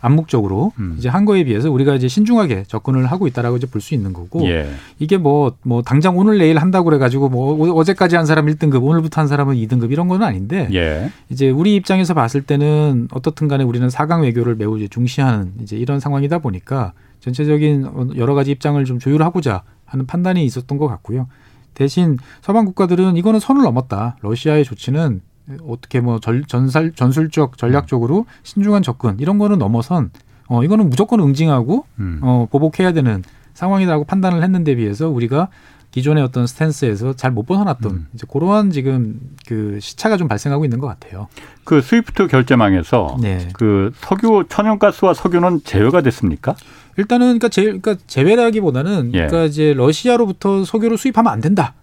[0.00, 0.96] 암묵적으로 음.
[0.98, 4.46] 이제 한 거에 비해서 우리가 이제 신중하게 접근을 하고 있다라고 이제 볼 수 있는 거고
[4.46, 4.68] 예.
[4.98, 9.22] 이게 뭐뭐 뭐 당장 오늘 내일 한다고 그래 가지고 뭐 어제까지 한 사람 1등급 오늘부터
[9.22, 11.10] 한 사람은 2등급 이런 건 아닌데 예.
[11.30, 16.00] 이제 우리 입장에서 봤을 때는 어떻든 간에 우리는 사강 외교를 매우 이제 중시하는 이제 이런
[16.00, 16.92] 상황이다 보니까
[17.24, 21.26] 전체적인 여러 가지 입장을 좀 조율하고자 하는 판단이 있었던 것 같고요.
[21.72, 24.16] 대신 서방 국가들은 이거는 선을 넘었다.
[24.20, 25.22] 러시아의 조치는
[25.66, 30.10] 어떻게 뭐 전, 전살 전술적 전략적으로 신중한 접근 이런 거는 넘어선
[30.48, 32.20] 어 이거는 무조건 응징하고 음.
[32.22, 33.22] 어 보복해야 되는
[33.54, 35.48] 상황이라고 판단을 했는데 비해서 우리가
[35.94, 38.06] 기존의 어떤 스탠스에서 잘 못 벗어났던 음.
[38.14, 41.28] 이제 그러한 지금 그 시차가 좀 발생하고 있는 것 같아요.
[41.62, 43.48] 그 스위프트 결제망에서 네.
[43.52, 46.56] 그 석유 천연가스와 석유는 제외가 됐습니까?
[46.96, 49.26] 일단은 그러니까 제 그러니까 제외라기보다는 예.
[49.26, 51.74] 그러니까 이제 러시아로부터 석유를 수입하면 안 된다.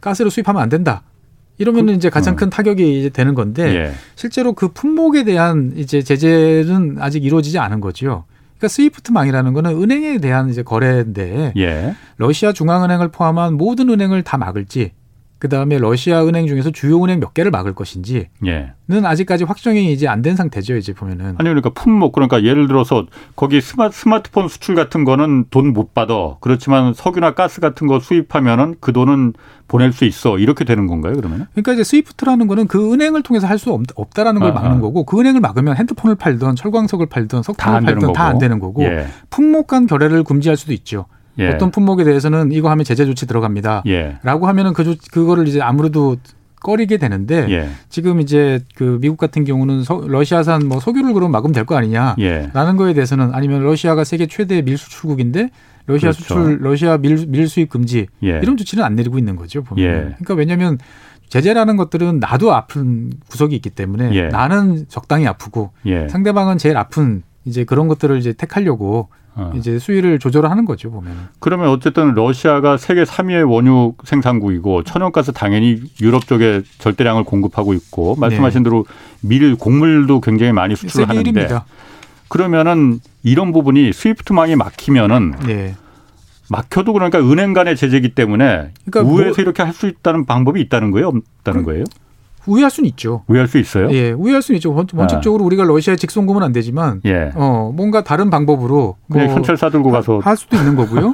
[0.00, 1.02] 가스를 수입하면 안 된다.
[1.58, 2.36] 이러면 그, 이제 가장 어.
[2.36, 3.92] 큰 타격이 이제 되는 건데 예.
[4.16, 8.24] 실제로 그 품목에 대한 이제 제재는 아직 이루어지지 않은 거죠.
[8.58, 11.94] 그러니까 스위프트망이라는 거는 은행에 대한 이제 거래인데 예.
[12.16, 14.92] 러시아 중앙은행을 포함한 모든 은행을 다 막을지
[15.44, 18.72] 그 다음에 러시아 은행 중에서 주요 은행 몇 개를 막을 것인지는 예.
[18.88, 20.74] 아직까지 확정이 이제 안 된 상태죠.
[20.76, 21.34] 이제 보면은.
[21.36, 23.04] 아니 그러니까 품목 그러니까 예를 들어서
[23.36, 26.36] 거기 스마, 스마트폰 수출 같은 거는 돈 못 받아.
[26.40, 29.34] 그렇지만 석유나 가스 같은 거 수입하면은 그 돈은
[29.68, 30.38] 보낼 수 있어.
[30.38, 31.46] 이렇게 되는 건가요, 그러면?
[31.52, 35.20] 그러니까 이제 스위프트라는 거는 그 은행을 통해서 할 수 없다라는 걸 아, 막는 거고 그
[35.20, 39.08] 은행을 막으면 핸드폰을 팔든 철광석을 팔든 석탄을 팔든 다안 되는 거고 예.
[39.28, 41.04] 품목 간 거래를 금지할 수도 있죠.
[41.38, 41.48] 예.
[41.48, 43.82] 어떤 품목에 대해서는 이거 하면 제재 조치 들어갑니다.
[43.86, 44.18] 예.
[44.22, 46.16] 라고 하면은 그 조, 그거를 이제 아무래도
[46.62, 47.68] 꺼리게 되는데 예.
[47.90, 52.16] 지금 이제 그 미국 같은 경우는 서, 러시아산 뭐 석유를 그럼 막으면 될 거 아니냐라는
[52.20, 52.50] 예.
[52.76, 55.50] 거에 대해서는 아니면 러시아가 세계 최대 밀수출국인데
[55.86, 56.22] 러시아 그렇죠.
[56.22, 58.40] 수출 러시아 밀, 밀 수입 금지 예.
[58.42, 59.84] 이런 조치는 안 내리고 있는 거죠 보면.
[59.84, 59.90] 예.
[59.92, 60.78] 그러니까 왜냐하면
[61.28, 64.28] 제재라는 것들은 나도 아픈 구석이 있기 때문에 예.
[64.28, 65.72] 나는 적당히 아프고
[66.08, 69.52] 상대방은 제일 아픈 이제 그런 것들을 이제 택하려고 어.
[69.56, 71.28] 이제 수위를 조절하는 거죠 보면.
[71.40, 78.62] 그러면 어쨌든 러시아가 세계 3위의 원유 생산국이고 천연가스 당연히 유럽 쪽에 절대량을 공급하고 있고 말씀하신
[78.62, 78.64] 네.
[78.64, 78.86] 대로
[79.20, 81.62] 밀 곡물도 굉장히 많이 수출을 하는데 1위입니다.
[82.28, 85.74] 그러면은 이런 부분이 스위프트망이 막히면은 네.
[86.50, 90.90] 막혀도 그러니까 은행 간의 제재기 때문에 그러니까 우회해서 뭐, 이렇게 할 수 있다는 방법이 있다는
[90.92, 91.84] 거예요, 없다는 그, 거예요?
[92.46, 93.24] 우회할 수는 있죠.
[93.26, 93.90] 우회할 수 있어요?
[93.92, 94.72] 예, 우회할 수는 있죠.
[94.72, 95.46] 원칙적으로 아.
[95.46, 97.30] 우리가 러시아에 직송금은 안 되지만, 예.
[97.34, 101.12] 어, 뭔가 다른 방법으로 뭐 현찰 사들고 가서 할 수도 있는 거고요.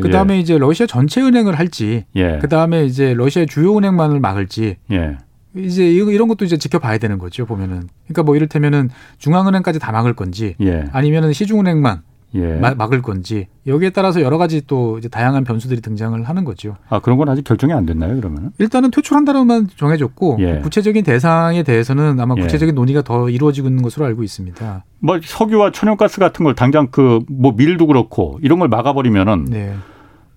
[0.00, 0.38] 그 다음에 예.
[0.40, 2.38] 이제 러시아 전체 은행을 할지, 예.
[2.40, 5.18] 그 다음에 이제 러시아 주요 은행만을 막을지, 예.
[5.56, 7.88] 이제 이런 것도 이제 지켜봐야 되는 거죠 보면은.
[8.04, 10.84] 그러니까 뭐 이를테면은 중앙은행까지 다 막을 건지, 예.
[10.92, 12.02] 아니면은 시중은행만
[12.34, 12.54] 예.
[12.56, 16.76] 막을 건지 여기에 따라서 여러 가지 또 다양한 변수들이 등장을 하는 거죠.
[16.88, 18.16] 아 그런 건 아직 결정이 안 됐나요?
[18.16, 20.60] 그러면 일단은 퇴출한다로만 정해졌고 예.
[20.60, 22.42] 구체적인 대상에 대해서는 아마 예.
[22.42, 22.74] 구체적인 예.
[22.74, 24.84] 논의가 더 이루어지고 있는 것으로 알고 있습니다.
[25.00, 29.74] 뭐 석유와 천연가스 같은 걸 당장 그 뭐 밀도 그렇고 이런 걸 막아버리면은 네.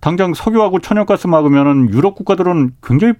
[0.00, 3.14] 당장 석유하고 천연가스 막으면은 유럽 국가들은 굉장히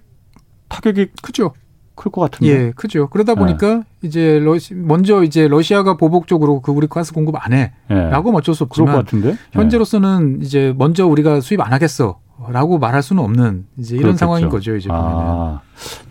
[0.69, 1.53] 타격이 크죠.
[1.97, 2.53] 클 것 같은데.
[2.67, 3.09] 예, 크죠.
[3.09, 3.39] 그러다 네.
[3.39, 3.83] 보니까 네.
[4.03, 8.37] 이제 러시 먼저 이제 러시아가 보복적으로 그 우리 가스 공급 안 해라고 네.
[8.37, 9.35] 어쩔 수 없지만 것 같은데?
[9.51, 12.19] 현재로서는 이제 먼저 우리가 수입 안 하겠어.
[12.49, 14.19] 라고 말할 수는 없는 이제 이런 그렇겠죠.
[14.19, 15.09] 상황인 거죠, 이제 보면은.
[15.11, 15.61] 아,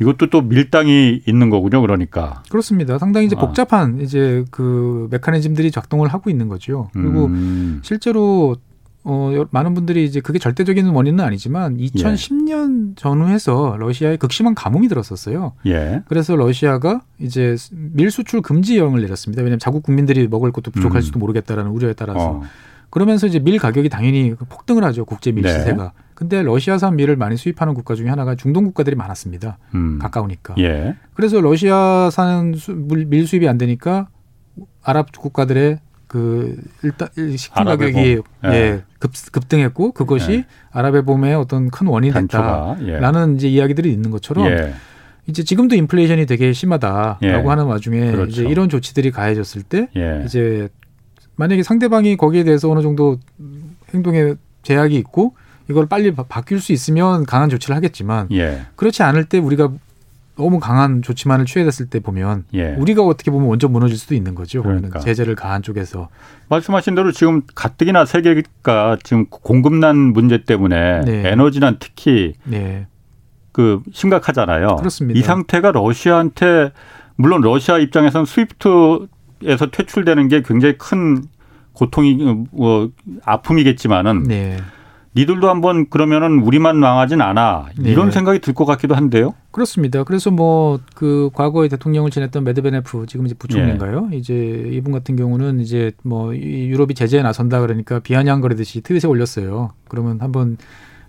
[0.01, 2.43] 이것도 또 밀당이 있는 거군요, 그러니까.
[2.51, 2.99] 그렇습니다.
[2.99, 3.41] 상당히 이제 아.
[3.41, 6.89] 복잡한 이제 그 메커니즘들이 작동을 하고 있는 거죠.
[6.93, 7.79] 그리고 음.
[7.85, 8.57] 실제로
[9.09, 12.95] 어, 많은 분들이 이제 그게 절대적인 원인은 아니지만 2010년 예.
[12.97, 15.53] 전후해서 러시아에 극심한 가뭄이 들었었어요.
[15.67, 16.03] 예.
[16.09, 19.43] 그래서 러시아가 이제 밀 수출 금지령을 내렸습니다.
[19.43, 21.21] 왜냐하면 자국 국민들이 먹을 것도 부족할지도 음.
[21.21, 22.31] 모르겠다라는 우려에 따라서.
[22.31, 22.43] 어.
[22.91, 25.05] 그러면서 이제 밀 가격이 당연히 폭등을 하죠.
[25.05, 25.53] 국제 밀 네.
[25.53, 25.93] 시세가.
[26.15, 29.59] 근데 러시아산 밀을 많이 수입하는 국가 중에 하나가 중동 국가들이 많았습니다.
[29.77, 30.01] 음.
[30.01, 30.57] 가까우니까.
[30.59, 30.97] 예.
[31.15, 32.57] 그래서 러시아산
[33.07, 34.09] 밀 수입이 안 되니까
[34.83, 35.79] 아랍 국가들의
[36.17, 38.49] 그 일단 식품 가격이 예.
[38.49, 38.83] 예.
[38.99, 40.45] 급, 급등했고 그것이 예.
[40.71, 43.37] 아랍의 봄의 어떤 큰 원인이 됐다라는 예.
[43.37, 44.73] 이제 이야기들이 있는 것처럼 예.
[45.27, 47.33] 이제 지금도 인플레이션이 되게 심하다라고 예.
[47.33, 48.31] 하는 와중에 그렇죠.
[48.31, 49.89] 이제 이런 조치들이 가해졌을 때
[50.25, 50.71] 이제
[51.35, 53.19] 만약에 상대방이 거기에 대해서 어느 정도
[53.93, 55.35] 행동에 제약이 있고
[55.69, 58.29] 이걸 빨리 바뀔 수 있으면 강한 조치를 하겠지만
[58.77, 59.71] 그렇지 않을 때 우리가
[60.37, 62.75] 너무 강한 조치만을 취해졌을 때 보면 예.
[62.75, 64.63] 우리가 어떻게 보면 먼저 무너질 수도 있는 거죠.
[64.63, 64.99] 그러니까.
[65.01, 66.09] 제재를 가한 쪽에서
[66.49, 71.29] 말씀하신 대로 지금 가뜩이나 세계가 지금 공급난 문제 때문에 네.
[71.31, 72.87] 에너지난 특히 네.
[73.53, 74.77] 그 심각하잖아요.
[74.77, 75.19] 그렇습니다.
[75.19, 76.73] 이 상태가 러시아한테
[77.17, 78.69] 물론 러시아 입장에서는 스위프트
[79.43, 81.25] 유럽에서 퇴출되는 게 굉장히 큰
[81.73, 82.91] 고통이 뭐
[83.25, 84.57] 아픔이겠지만은 네.
[85.17, 88.13] 니들도 한번 그러면은 우리만 망하진 않아 이런 네.
[88.13, 89.35] 생각이 들 것 같기도 한데요.
[89.51, 90.05] 그렇습니다.
[90.05, 94.11] 그래서 뭐 그 과거에 대통령을 지냈던 메드베네프 지금 이제 부총리인가요?
[94.13, 94.17] 예.
[94.17, 94.35] 이제
[94.73, 99.71] 이분 같은 경우는 이제 뭐 유럽이 제재에 나선다 그러니까 비아냥거리듯이 트윗에 올렸어요.
[99.89, 100.57] 그러면 한번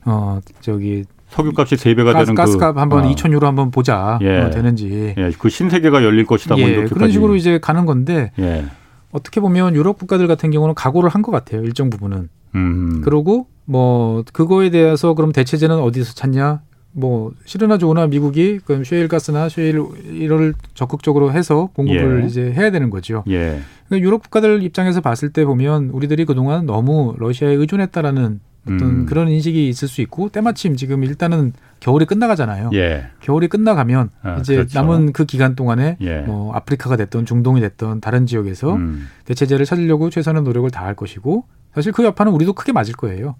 [0.05, 3.09] 어 저기 석유값이 세 배가 가스, 되는 가스값 그, 한번 어.
[3.11, 4.39] 2천 유로 한번 보자 예.
[4.39, 5.13] 뭐 되는지.
[5.17, 5.31] 예.
[5.37, 6.55] 그 신세계가 열릴 것이다.
[6.55, 6.85] 뭐 예.
[6.85, 8.65] 그런 식으로 이제 가는 건데 예.
[9.11, 11.61] 어떻게 보면 유럽 국가들 같은 경우는 각오를 한 것 같아요.
[11.63, 12.29] 일정 부분은.
[12.55, 13.01] 음.
[13.03, 16.61] 그러고 뭐 그거에 대해서 그럼 대체제는 어디서 찾냐?
[16.93, 22.27] 뭐 싫으나 좋으나 미국이 그럼 쉐일 가스나 쉐일 이를 적극적으로 해서 공급을 예.
[22.27, 23.23] 이제 해야 되는 거죠.
[23.27, 23.59] 예.
[23.87, 29.05] 그러니까 유럽 국가들 입장에서 봤을 때 보면 우리들이 그동안 너무 러시아에 의존했다라는 어떤 음.
[29.05, 32.71] 그런 인식이 있을 수 있고 때마침 지금 일단은 겨울이 끝나가잖아요.
[32.73, 33.07] 예.
[33.19, 34.79] 겨울이 끝나가면 아, 이제 그렇죠.
[34.79, 36.21] 남은 그 기간 동안에 예.
[36.21, 39.07] 뭐 아프리카가 됐던 중동이 됐던 다른 지역에서 음.
[39.25, 43.35] 대체제를 찾으려고 최선의 노력을 다할 것이고 사실 그 여파는 우리도 크게 맞을 거예요.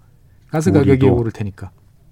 [0.50, 1.70] 가스 가격이 오를 테니까.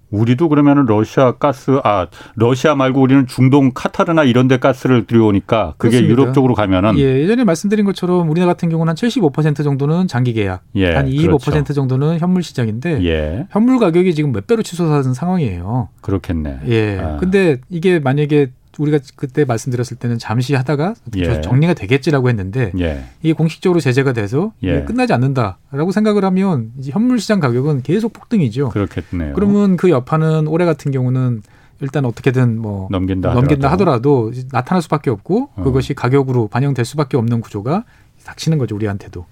[0.09, 5.97] 우리도 그러면은 러시아 가스 아 러시아 말고 우리는 중동 카타르나 이런 데 가스를 들여오니까 그게
[5.97, 6.09] 그렇습니다.
[6.09, 10.63] 유럽 쪽으로 가면은 예, 예전에 말씀드린 것처럼 우리나라 같은 경우는 한 75% 정도는 장기 계약,
[10.75, 11.73] 예, 한 25% 그렇죠.
[11.73, 13.47] 정도는 현물 시장인데 예.
[13.51, 15.89] 현물 가격이 지금 몇 배로 치솟아진 상황이에요.
[16.01, 16.59] 그렇겠네.
[16.67, 16.99] 예.
[16.99, 17.17] 아.
[17.17, 18.51] 근데 이게 만약에
[18.83, 21.41] 우리가 그때 말씀드렸을 때는 잠시 하다가 예.
[21.41, 23.03] 정리가 되겠지라고 했는데 예.
[23.21, 24.83] 이게 공식적으로 제재가 돼서 예.
[24.83, 28.69] 끝나지 않는다라고 생각을 하면 이제 현물 시장 가격은 계속 폭등이죠.
[28.69, 29.33] 그렇겠네요.
[29.33, 31.41] 그러면 그 여파는 올해 같은 경우는
[31.79, 35.63] 일단 어떻게든 뭐 넘긴다, 넘긴다 하더라도, 하더라도 나타날 수밖에 없고 어.
[35.63, 37.83] 그것이 가격으로 반영될 수밖에 없는 구조가
[38.25, 39.25] 닥치는 거죠 우리한테도.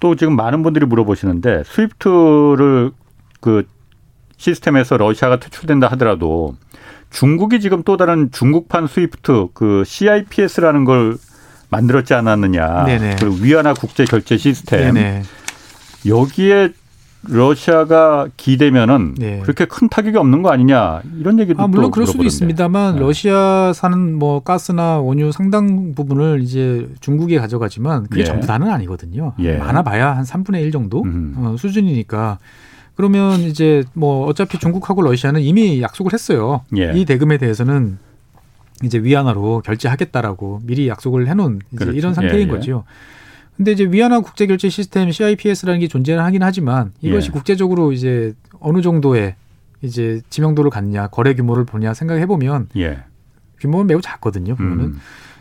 [0.00, 2.92] 또 지금 많은 분들이 물어보시는데 스위프트를
[3.40, 3.66] 그
[4.38, 6.56] 시스템에서 러시아가 퇴출된다 하더라도
[7.10, 11.16] 중국이 지금 또 다른 중국판 스위프트 그 CIPS라는 걸
[11.70, 12.84] 만들었지 않았느냐.
[12.84, 13.16] 네네.
[13.20, 14.94] 그 위안화 국제 결제 시스템.
[14.94, 15.22] 네네.
[16.06, 16.72] 여기에
[17.22, 19.40] 러시아가 기대면은 네.
[19.42, 23.00] 그렇게 큰 타격이 없는 거 아니냐 이런 얘기도 아, 물론 그럴 수도 있습니다만 네.
[23.00, 28.24] 러시아 사는 뭐 가스나 원유 상당 부분을 이제 중국이 가져가지만 그게 예.
[28.24, 29.34] 전부 다는 아니거든요.
[29.40, 29.58] 예.
[29.58, 31.04] 많아봐야 한 3분의 1 정도
[31.36, 32.38] 어, 수준이니까
[33.00, 36.66] 그러면 이제 뭐 어차피 중국하고 러시아는 이미 약속을 했어요.
[36.76, 36.92] 예.
[36.94, 37.96] 이 대금에 대해서는
[38.84, 41.96] 이제 위안화로 결제하겠다라고 미리 약속을 해놓은 이제 그렇죠.
[41.96, 42.46] 이런 상태인 예, 예.
[42.46, 42.84] 거죠.
[43.56, 47.32] 근데 이제 위안화 국제결제 시스템 CIPS라는 게 존재는 하긴 하지만 이것이 예.
[47.32, 49.34] 국제적으로 이제 어느 정도의
[49.80, 52.98] 이제 지명도를 갖냐 거래 규모를 보냐 생각해 보면 예.
[53.60, 54.56] 규모는 매우 작거든요.
[54.56, 55.00] 보면은 음.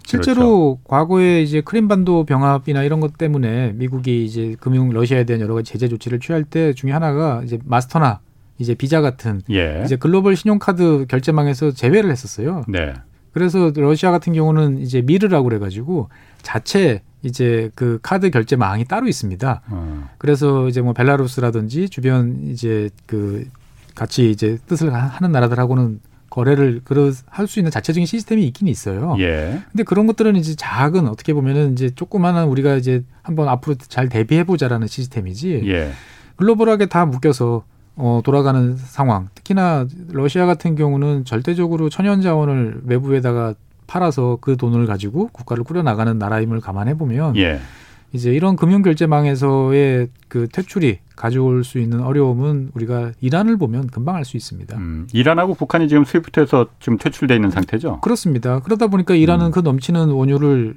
[0.09, 0.79] 실제로 그렇죠.
[0.85, 5.87] 과거에 이제 크림반도 병합이나 이런 것 때문에 미국이 이제 금융 러시아에 대한 여러 가지 제재
[5.87, 8.19] 조치를 취할 때 중에 하나가 이제 마스터나
[8.57, 9.83] 이제 비자 같은 예.
[9.85, 12.63] 이제 글로벌 신용카드 결제망에서 제외를 했었어요.
[12.67, 12.93] 네.
[13.33, 16.09] 그래서 러시아 같은 경우는 이제 미르라고 그래가지고
[16.41, 19.61] 자체 이제 그 카드 결제망이 따로 있습니다.
[19.69, 20.09] 어.
[20.17, 23.47] 그래서 이제 뭐 벨라루스라든지 주변 이제 그
[23.93, 29.15] 같이 이제 뜻을 하는 나라들하고는 거래를 그럴 할수 있는 자체적인 시스템이 있긴 있어요.
[29.19, 29.61] 예.
[29.71, 34.43] 근데 그런 것들은 이제 작은 어떻게 보면은 이제 조그마한 우리가 이제 한번 앞으로 잘 대비해
[34.43, 35.63] 보자라는 시스템이지.
[35.65, 35.91] 예.
[36.35, 37.63] 글로벌하게 다 묶여서
[37.95, 39.27] 어 돌아가는 상황.
[39.35, 43.55] 특히나 러시아 같은 경우는 절대적으로 천연 자원을 외부에다가
[43.87, 47.59] 팔아서 그 돈을 가지고 국가를 꾸려 나가는 나라임을 감안해 보면 예.
[48.11, 54.37] 이제 이런 금융결제망에서의 그 퇴출이 가져올 수 있는 어려움은 우리가 이란을 보면 금방 알 수
[54.37, 54.77] 있습니다.
[54.77, 57.99] 음, 이란하고 북한이 지금 스위프트에서 지금 퇴출돼 있는 상태죠?
[58.01, 58.59] 그렇습니다.
[58.61, 59.51] 그러다 보니까 이란은 음.
[59.51, 60.75] 그 넘치는 원유를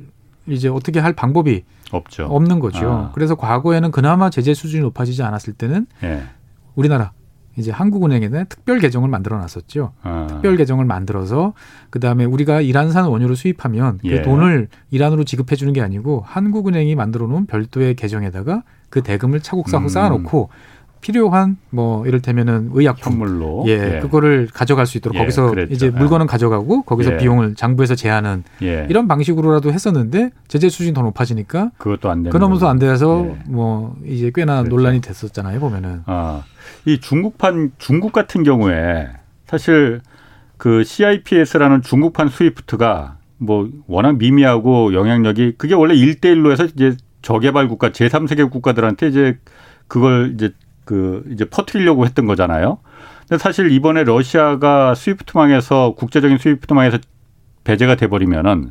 [0.49, 2.25] 이제 어떻게 할 방법이 없죠.
[2.25, 2.91] 없는 거죠.
[2.91, 3.13] 아.
[3.15, 6.23] 그래서 과거에는 그나마 제재 수준이 높아지지 않았을 때는 예.
[6.75, 7.13] 우리나라
[7.57, 9.93] 이제 한국은행에는 특별 계정을 만들어 놨었죠.
[10.03, 10.27] 아.
[10.29, 11.53] 특별 계정을 만들어서
[11.91, 14.23] 그 다음에 우리가 이란산 원유를 수입하면 그 예.
[14.23, 19.89] 돈을 이란으로 지급해 주는 게 아니고 한국은행이 만들어 놓은 별도의 계정에다가 그 대금을 차곡차곡 음.
[19.89, 20.51] 쌓아놓고
[21.03, 25.75] 필요한 뭐 이를테면은 의약품 현물로 예, 예, 그거를 가져갈 수 있도록 예, 거기서 그랬죠.
[25.75, 27.17] 이제 물건은 가져가고 거기서 예.
[27.19, 28.87] 비용을 장부에서 제하는 예.
[28.89, 33.39] 이런 방식으로라도 했었는데 제재 수준이 더 높아지니까 그것도 안 되는 그러면서 안 돼서 예.
[33.47, 34.77] 뭐 이제 꽤나 그렇죠.
[34.77, 36.45] 논란이 됐었잖아요 보면은 아,
[36.87, 39.09] 이 중국판 중국 같은 경우에
[39.47, 40.01] 사실
[40.57, 47.91] 그 CIPS라는 중국판 스위프트가 뭐 워낙 미미하고 영향력이 그게 원래 일대일로 해서 이제 저개발 국가
[47.91, 49.39] 제3세계 국가들한테 이제
[49.89, 50.53] 그걸 이제
[50.85, 52.79] 그 이제 퍼뜨리려고 했던 거잖아요.
[53.29, 56.99] 근데 사실 이번에 러시아가 스위프트망에서 국제적인 스위프트망에서
[57.65, 58.71] 배제가 돼 버리면은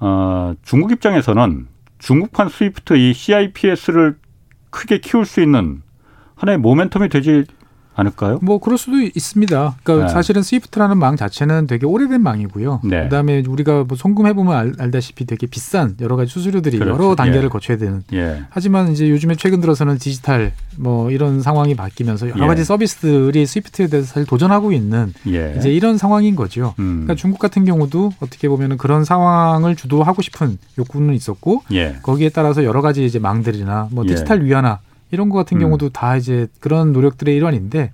[0.00, 1.66] 어 중국 입장에서는
[1.98, 4.16] 중국판 스위프트 이 CIPS를
[4.70, 5.82] 크게 키울 수 있는
[6.36, 7.44] 하나의 모멘텀이 되지
[7.98, 8.38] 않을까요?
[8.42, 9.76] 뭐 그럴 수도 있습니다.
[9.82, 10.12] 그러니까 네.
[10.12, 12.80] 사실은 스위프트라는 망 자체는 되게 오래된 망이고요.
[12.84, 13.04] 네.
[13.04, 16.94] 그다음에 우리가 뭐 송금해 보면 알, 다시피 되게 비싼 여러 가지 수수료들이 그렇죠.
[16.94, 17.48] 여러 단계를 예.
[17.48, 18.02] 거쳐야 되는.
[18.12, 18.42] 예.
[18.50, 22.46] 하지만 이제 요즘에 최근 들어서는 디지털 뭐 이런 상황이 바뀌면서 여러 예.
[22.46, 25.54] 가지 서비스들이 스위프트에 대해서 사실 도전하고 있는 예.
[25.58, 26.74] 이제 이런 상황인 거죠.
[26.78, 27.04] 음.
[27.04, 31.96] 그러니까 중국 같은 경우도 어떻게 보면은 그런 상황을 주도하고 싶은 욕구는 있었고 예.
[32.02, 34.08] 거기에 따라서 여러 가지 이제 망들이나 뭐 예.
[34.08, 34.78] 디지털 위안화
[35.10, 35.60] 이런 것 같은 음.
[35.60, 37.92] 경우도 다 이제 그런 노력들의 일환인데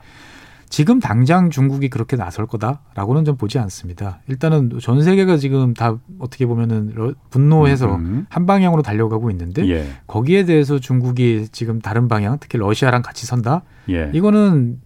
[0.75, 4.19] 지금 당장 중국이 그렇게 나설 거다라고는 좀 보지 않습니다.
[4.27, 8.27] 일단은 전 세계가 지금 다 어떻게 보면은 분노해서 음.
[8.29, 9.87] 한 방향으로 달려가고 있는데 예.
[10.09, 13.63] 거기에 대해서 중국이 지금 다른 방향, 특히 러시아랑 같이 선다.
[13.89, 14.11] 예.
[14.15, 14.81] 이거는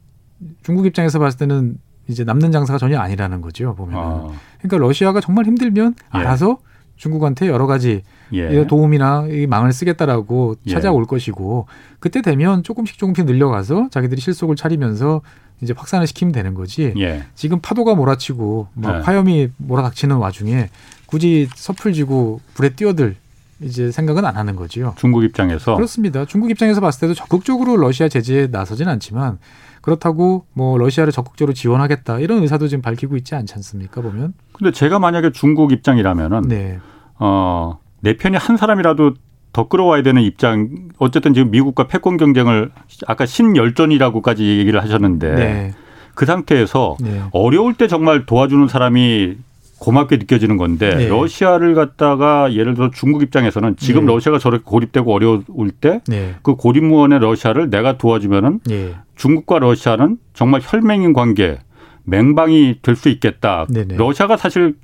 [0.63, 3.99] 중국 입장에서 봤을 때는 이제 남는 장사가 전혀 아니라는 거죠 보면.
[3.99, 4.29] 아.
[4.59, 6.19] 그러니까 러시아가 정말 힘들면 예.
[6.19, 6.59] 알아서
[6.97, 8.67] 중국한테 여러 가지 예.
[8.67, 10.71] 도움이나 이 망을 쓰겠다라고 예.
[10.71, 11.67] 찾아올 것이고
[12.01, 15.23] 그때 되면 조금씩 조금씩 늘려가서 자기들이 실속을 차리면서
[15.61, 16.95] 이제 확산을 시키면 되는 거지.
[16.99, 17.25] 예.
[17.35, 19.03] 지금 파도가 몰아치고 막 네.
[19.03, 20.71] 화염이 몰아닥치는 와중에
[21.07, 23.17] 굳이 섣을 지고 불에 뛰어들
[23.61, 24.95] 이제 생각은 안 하는 거지요.
[24.97, 26.25] 중국 입장에서 그렇습니다.
[26.25, 29.39] 중국 입장에서 봤을 때도 적극적으로 러시아 제재에 나서진 않지만
[29.81, 34.35] 그렇다고 뭐 러시아를 적극적으로 지원하겠다 이런 의사도 지금 밝히고 있지 않지 않습니까 보면?
[34.53, 36.79] 근데 제가 만약에 중국 입장이라면은 네.
[37.19, 39.15] 어 내 편이 한 사람이라도
[39.53, 40.69] 더 끌어와야 되는 입장.
[40.99, 42.71] 어쨌든 지금 미국과 패권 경쟁을
[43.07, 45.75] 아까 신열전이라고까지 얘기를 하셨는데 네.
[46.15, 47.23] 그 상태에서 네.
[47.33, 49.37] 어려울 때 정말 도와주는 사람이
[49.79, 51.09] 고맙게 느껴지는 건데 네.
[51.09, 54.13] 러시아를 갖다가 예를 들어 중국 입장에서는 지금 네.
[54.13, 56.35] 러시아가 저렇게 고립되고 어려울 때그 네.
[56.43, 58.95] 고립무원의 러시아를 내가 도와주면은 네.
[59.15, 61.59] 중국과 러시아는 정말 혈맹인 관계
[62.05, 63.67] 맹방이 될 수 있겠다.
[63.97, 64.75] 러시아가 사실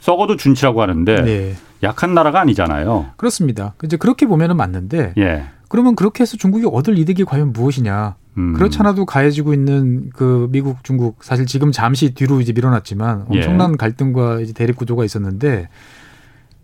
[0.00, 3.06] 썩어도 준치라고 하는데 약한 나라가 아니잖아요.
[3.16, 3.74] 그렇습니다.
[3.84, 5.44] 이제 그렇게 보면은 맞는데 예.
[5.68, 8.16] 그러면 그렇게 해서 중국이 얻을 이득이 과연 무엇이냐?
[8.38, 8.52] 음.
[8.54, 13.76] 그렇지 않아도 가해지고 있는 그 미국, 중국 사실 지금 잠시 뒤로 이제 밀어놨지만 엄청난 예.
[13.76, 15.68] 갈등과 이제 대립 구조가 있었는데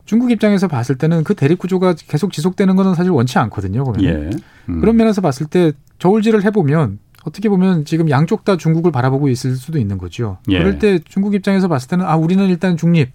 [0.04, 3.84] 중국 입장에서 봤을 때는 그 대립 구조가 계속 지속되는 것은 사실 원치 않거든요.
[3.84, 4.30] 보면 예.
[4.68, 4.80] 음.
[4.80, 9.78] 그런 면에서 봤을 때 저울질을 해보면 어떻게 보면 지금 양쪽 다 중국을 바라보고 있을 수도
[9.78, 10.38] 있는 거죠.
[10.48, 10.58] 예.
[10.58, 13.12] 그럴 때 중국 입장에서 봤을 때는 아 우리는 일단 중립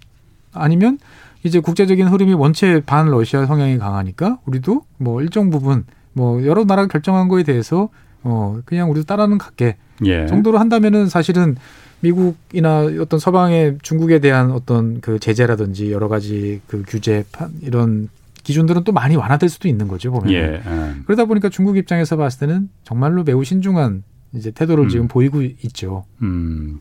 [0.53, 0.97] 아니면
[1.43, 6.87] 이제 국제적인 흐름이 원체 반 러시아 성향이 강하니까 우리도 뭐 일정 부분 뭐 여러 나라가
[6.87, 7.89] 결정한 거에 대해서
[8.23, 10.25] 어 그냥 우리도 따라는 갈게 예.
[10.27, 11.55] 정도로 한다면은 사실은
[11.99, 17.23] 미국이나 어떤 서방의 중국에 대한 어떤 그 제재라든지 여러 가지 그 규제
[17.61, 18.09] 이런
[18.43, 20.61] 기준들은 또 많이 완화될 수도 있는 거죠 보면 예.
[20.65, 21.03] 음.
[21.05, 24.89] 그러다 보니까 중국 입장에서 봤을 때는 정말로 매우 신중한 이제 태도를 음.
[24.89, 26.05] 지금 보이고 있죠.
[26.21, 26.79] 음.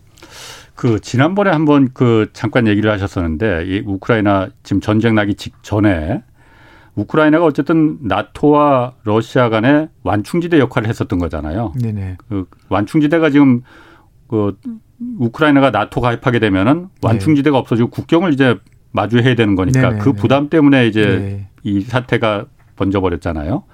[0.76, 6.22] 그 지난번에 한번 그 잠깐 얘기를 하셨었는데 이 우크라이나 지금 전쟁 나기 직전에
[6.94, 11.72] 우크라이나가 어쨌든 나토와 러시아 간의 완충지대 역할을 했었던 거잖아요.
[11.80, 12.18] 네네.
[12.28, 13.62] 그 완충지대가 지금
[14.28, 14.58] 그
[15.18, 17.58] 우크라이나가 나토 가입하게 되면은 완충지대가 네.
[17.58, 18.58] 없어지고 국경을 이제
[18.92, 19.98] 마주해야 되는 거니까 네네.
[19.98, 21.48] 그 부담 때문에 이제 네.
[21.62, 23.64] 이 사태가 번져 버렸잖아요.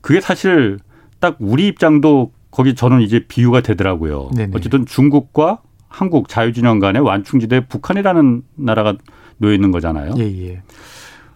[0.00, 0.78] 그게 사실
[1.18, 4.30] 딱 우리 입장도 거기 저는 이제 비유가 되더라고요.
[4.34, 4.52] 네네.
[4.54, 8.94] 어쨌든 중국과 한국 자유진영 간의 완충지대 북한이라는 나라가
[9.36, 10.14] 놓여 있는 거잖아요.
[10.18, 10.62] 예, 예.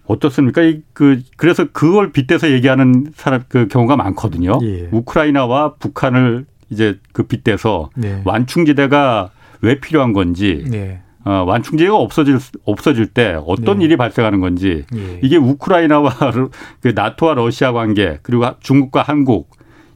[0.07, 0.63] 어떻습니까?
[0.63, 4.59] 이, 그, 그래서 그걸 빗대서 얘기하는 사람, 그 경우가 많거든요.
[4.63, 4.89] 예.
[4.93, 8.23] 우크라이나와 북한을 이제 그 빗대서 네.
[8.25, 11.01] 완충지대가 왜 필요한 건지, 네.
[11.25, 13.87] 어, 완충지대가 없어질, 없어질 때 어떤 네.
[13.87, 15.21] 일이 발생하는 건지, 예.
[15.23, 16.13] 이게 우크라이나와
[16.81, 19.51] 그 나토와 러시아 관계, 그리고 중국과 한국,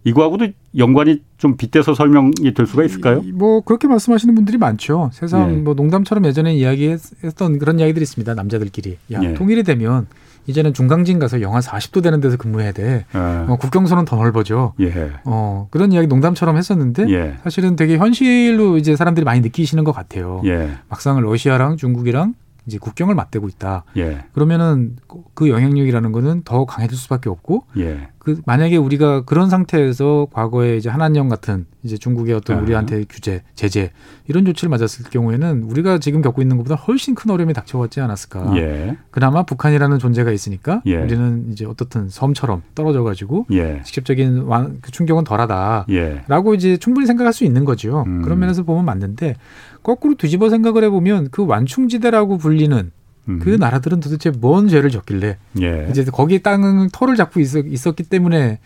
[0.09, 3.23] 이거하고도 연관이 좀 빗대서 설명이 될 수가 있을까요?
[3.35, 5.11] 뭐 그렇게 말씀하시는 분들이 많죠.
[5.13, 5.57] 세상 네.
[5.61, 8.35] 뭐 농담처럼 예전에 이야기했던 그런 이야기들이 있습니다.
[8.35, 8.99] 남자들끼리.
[9.13, 9.35] 야, 네.
[9.35, 10.07] 통일이 되면
[10.47, 13.05] 이제는 중강진 가서 영하 40도 되는 데서 근무해야 돼.
[13.13, 13.19] 네.
[13.19, 14.73] 어, 국경선은 더 넓어져.
[14.81, 15.13] 예.
[15.25, 17.35] 어, 그런 이야기 농담처럼 했었는데 예.
[17.45, 20.41] 사실은 되게 현실로 이제 사람들이 많이 느끼시는 것 같아요.
[20.47, 20.71] 예.
[20.89, 22.35] 막상 러시아랑 중국이랑
[22.69, 23.85] 이제 국경을 맞대고 있다.
[23.97, 24.25] 예.
[24.33, 24.97] 그러면은
[25.35, 28.09] 그 영향력이라는 거는 더 강해질 수밖에 없고 예.
[28.19, 32.61] 그 만약에 우리가 그런 상태에서 과거에 이제 한한령 같은 이제 중국의 어떤 아.
[32.61, 33.91] 우리한테 규제, 제재
[34.27, 38.55] 이런 조치를 맞았을 경우에는 우리가 지금 겪고 있는 것보다 훨씬 큰 어려움이 닥쳐왔지 않았을까.
[38.57, 38.99] 예.
[39.11, 40.97] 그나마 북한이라는 존재가 있으니까 예.
[40.97, 43.81] 우리는 이제 어떻든 섬처럼 떨어져 가지고 예.
[43.83, 48.05] 직접적인 완, 그 충격은 덜하다라고 이제 충분히 생각할 수 있는 거죠.
[48.07, 48.21] 음.
[48.21, 49.37] 그런 면에서 보면 맞는데
[49.83, 52.91] 거꾸로 뒤집어 생각을 해보면 그 완충지대라고 불리는
[53.29, 53.39] 음.
[53.41, 55.87] 그 나라들은 도대체 뭔 죄를 졌길래 예.
[55.91, 58.59] 이제 거기 땅을 터를 잡고 있었, 기 때문에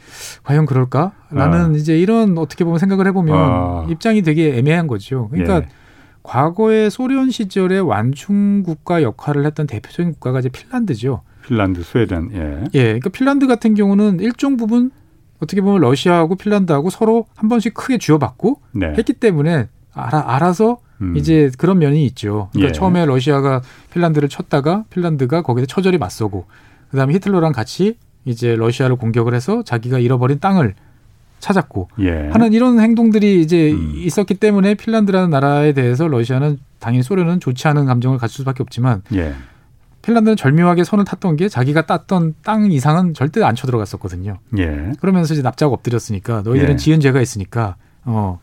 [0.45, 1.77] 과연 그럴까 라는 아.
[1.77, 3.87] 이제 이런 어떻게 보면 생각을 해보면 아.
[3.91, 5.29] 입장이 되게 애매한 거죠.
[5.31, 5.69] 그러니까 예.
[6.23, 11.23] 과거에 소련 시절에 완충 국가 역할을 했던 대표적인 국가가 이제 핀란드죠.
[11.45, 12.31] 핀란드, 스웨덴.
[12.33, 12.65] 예.
[12.75, 12.83] 예.
[12.85, 14.93] 그러니까 핀란드 같은 경우는 일종 부분
[15.41, 18.95] 어떻게 보면 러시아하고 핀란드하고 서로 한 번씩 크게 쥐어받고 네.
[18.97, 21.17] 했기 때문에 알아, 알아서 음.
[21.17, 22.49] 이제 그런 면이 있죠.
[22.53, 22.73] 그러니까 예.
[22.73, 23.61] 처음에 러시아가
[23.93, 26.47] 핀란드를 쳤다가 핀란드가 거기서 처절히 맞서고
[26.91, 30.75] 그다음에 히틀러랑 같이 이제 러시아를 공격을 해서 자기가 잃어버린 땅을
[31.41, 32.29] 찾았고 예.
[32.31, 33.95] 하는 이런 행동들이 이제 음.
[33.97, 39.35] 있었기 때문에 핀란드라는 나라에 대해서 러시아는 당연히 소련은 좋지 않은 감정을 가질 수밖에 없지만 예.
[40.03, 44.39] 핀란드는 절묘하게 손을 탔던 게 자기가 땄던 땅 이상은 절대 안 쳐들어갔었거든요.
[44.59, 44.93] 예.
[45.01, 46.77] 그러면서 이제 납작 엎드렸으니까 너희들은 예.
[46.77, 48.41] 지은 죄가 있으니까 어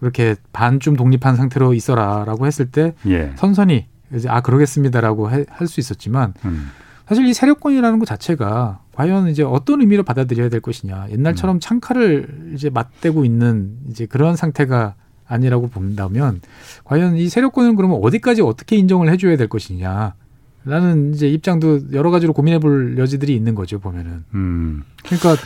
[0.00, 3.32] 그렇게 반쯤 독립한 상태로 있어라라고 했을 때 예.
[3.36, 6.70] 선선히 이제 아 그러겠습니다라고 할 수 있었지만 음.
[7.06, 11.60] 사실 이 세력권이라는 것 자체가 과연 이제 어떤 의미로 받아들여야 될 것이냐 옛날처럼 음.
[11.60, 14.94] 창칼을 이제 맞대고 있는 이제 그런 상태가
[15.26, 16.40] 아니라고 본다면
[16.84, 20.14] 과연 이 세력권은 그러면 어디까지 어떻게 인정을 해줘야 될 것이냐
[20.64, 24.82] 라는 이제 입장도 여러 가지로 고민해 볼 여지들이 있는 거죠 보면은 음.
[25.04, 25.36] 그러니까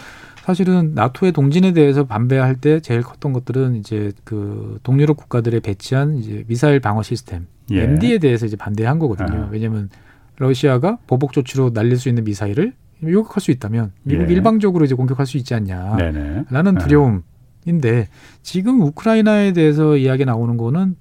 [0.45, 6.45] 사실은 나토의 동진에 대해서 반대할 때 제일 컸던 것들은 이제 그 동유럽 국가들에 배치한 이제
[6.47, 7.85] 미사일 방어 시스템 예.
[7.85, 9.45] MD에 대해서 이제 반대한 거거든요.
[9.45, 9.49] 아.
[9.51, 9.89] 왜냐하면
[10.37, 14.35] 러시아가 보복 조치로 날릴 수 있는 미사일을 요격할 수 있다면 미국 예.
[14.35, 16.79] 일방적으로 이제 공격할 수 있지 않냐라는 네.
[16.79, 18.09] 두려움인데
[18.43, 20.97] 지금 우크라이나에 대해서 이야기 나오는 거는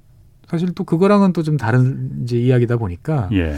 [0.48, 3.56] 사실 또 그거랑은 또 좀 다른 이제 이야기다 보니까 예.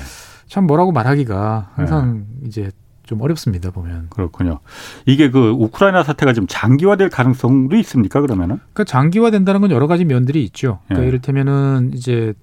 [0.47, 2.47] 참 뭐라고 말하기가 항상 예.
[2.47, 2.71] 이제
[3.05, 4.07] 좀 어렵습니다 보면.
[4.09, 4.59] 그렇군요.
[5.05, 8.57] 이게 그 우크라이나 사태가 좀 장기화될 가능성도 있습니까 그러면은?
[8.73, 10.79] 그러니까 장기화된다는 건 여러 가지 면들이 있죠.
[10.85, 11.09] 그러니까 예.
[11.09, 12.33] 이를테면은 이제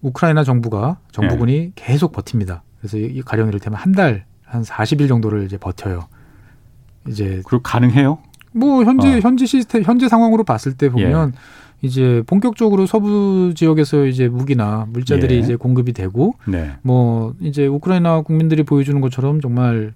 [0.00, 1.72] 우크라이나 정부가 정부군이 예.
[1.74, 2.62] 계속 버팁니다.
[2.80, 6.06] 그래서 가령 이를테면 한달한 40일 정도를 이제 버텨요.
[7.08, 8.18] 이제 그 가능해요?
[8.52, 9.20] 뭐 현재 어.
[9.20, 11.38] 현재 시스템 현재 상황으로 봤을 때 보면 예.
[11.82, 15.38] 이제 본격적으로 서부 지역에서 이제 무기나 물자들이 예.
[15.38, 16.72] 이제 공급이 되고 네.
[16.82, 19.92] 뭐 이제 우크라이나 국민들이 보여주는 것처럼 정말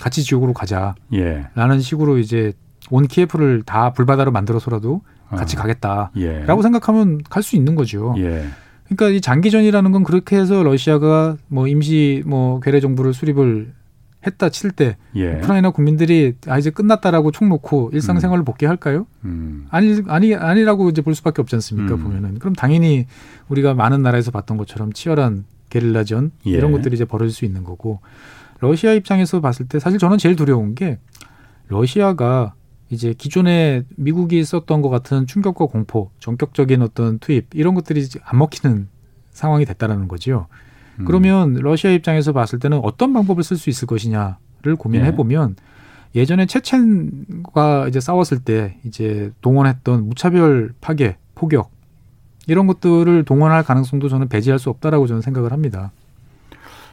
[0.00, 1.78] 같이 지옥으로 가자라는 예.
[1.78, 2.52] 식으로 이제
[2.90, 5.60] 온 키예프를 다 불바다로 만들어서라도 같이 어.
[5.60, 6.62] 가겠다라고 예.
[6.62, 8.14] 생각하면 갈 수 있는 거죠.
[8.18, 8.46] 예.
[8.86, 13.72] 그러니까 이 장기전이라는 건 그렇게 해서 러시아가 뭐 임시 뭐 괴뢰 정부를 수립을
[14.26, 15.36] 했다 칠때 예.
[15.36, 18.44] 우크라이나 국민들이 아 이제 끝났다라고 총 놓고 일상생활을 음.
[18.44, 19.06] 복귀할까요?
[19.24, 19.66] 음.
[19.70, 22.02] 아니 아니 아니라고 이제 볼 수밖에 없지 않습니까 음.
[22.02, 23.06] 보면은 그럼 당연히
[23.48, 26.50] 우리가 많은 나라에서 봤던 것처럼 치열한 게릴라전 예.
[26.50, 28.00] 이런 것들이 이제 벌어질 수 있는 거고
[28.60, 30.98] 러시아 입장에서 봤을 때 사실 저는 제일 두려운 게
[31.68, 32.54] 러시아가
[32.90, 38.88] 이제 기존에 미국이 썼던 것 같은 충격과 공포, 전격적인 어떤 투입 이런 것들이 안 먹히는
[39.30, 40.08] 상황이 됐다라는.
[40.08, 40.46] 음.
[41.04, 45.56] 그러면 러시아 입장에서 봤을 때는 어떤 방법을 쓸 수 있을 것이냐를 고민해 보면
[46.14, 46.20] 예.
[46.20, 51.70] 예전에 체첸과 이제 싸웠을 때 이제 동원했던 무차별 파괴, 포격
[52.46, 55.92] 이런 것들을 동원할 가능성도 저는 배제할 수 없다라고 저는 생각을 합니다.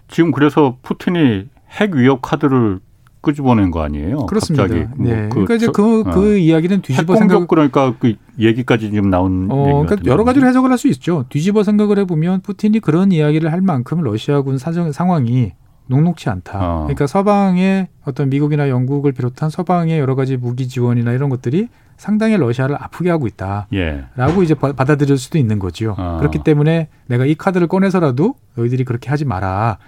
[0.07, 2.79] 지금 그래서 푸틴이 핵 위협 카드를
[3.21, 4.25] 끄집어낸 거 아니에요?
[4.25, 4.63] 그렇습니다.
[4.63, 4.85] 갑자기.
[4.95, 5.15] 뭐 네.
[5.21, 6.11] 뭐 그, 그러니까 이제 그, 어.
[6.11, 7.47] 그 이야기는 뒤집어 생각.
[7.47, 9.47] 그러니까 그 얘기까지 지금 나온.
[9.49, 11.25] 어, 그러니까 여러 가지로 해석을 할 수 있죠.
[11.29, 15.53] 뒤집어 생각을 해보면 푸틴이 그런 이야기를 할 만큼 러시아군 사정 상황이
[15.87, 16.59] 녹록치 않다.
[16.59, 16.79] 어.
[16.83, 22.75] 그러니까 서방의 어떤 미국이나 영국을 비롯한 서방의 여러 가지 무기 지원이나 이런 것들이 상당히 러시아를
[22.75, 24.03] 아프게 하고 있다라고 예.
[24.43, 25.95] 이제 받아들일 수도 있는 거지요.
[25.97, 26.17] 어.
[26.19, 29.79] 그렇기 때문에 내가 이 카드를 꺼내서라도 너희들이 그렇게 하지 마라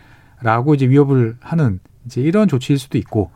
[0.42, 3.30] 라고 이제 위협을 하는 이제 이런 조치일 수도 있고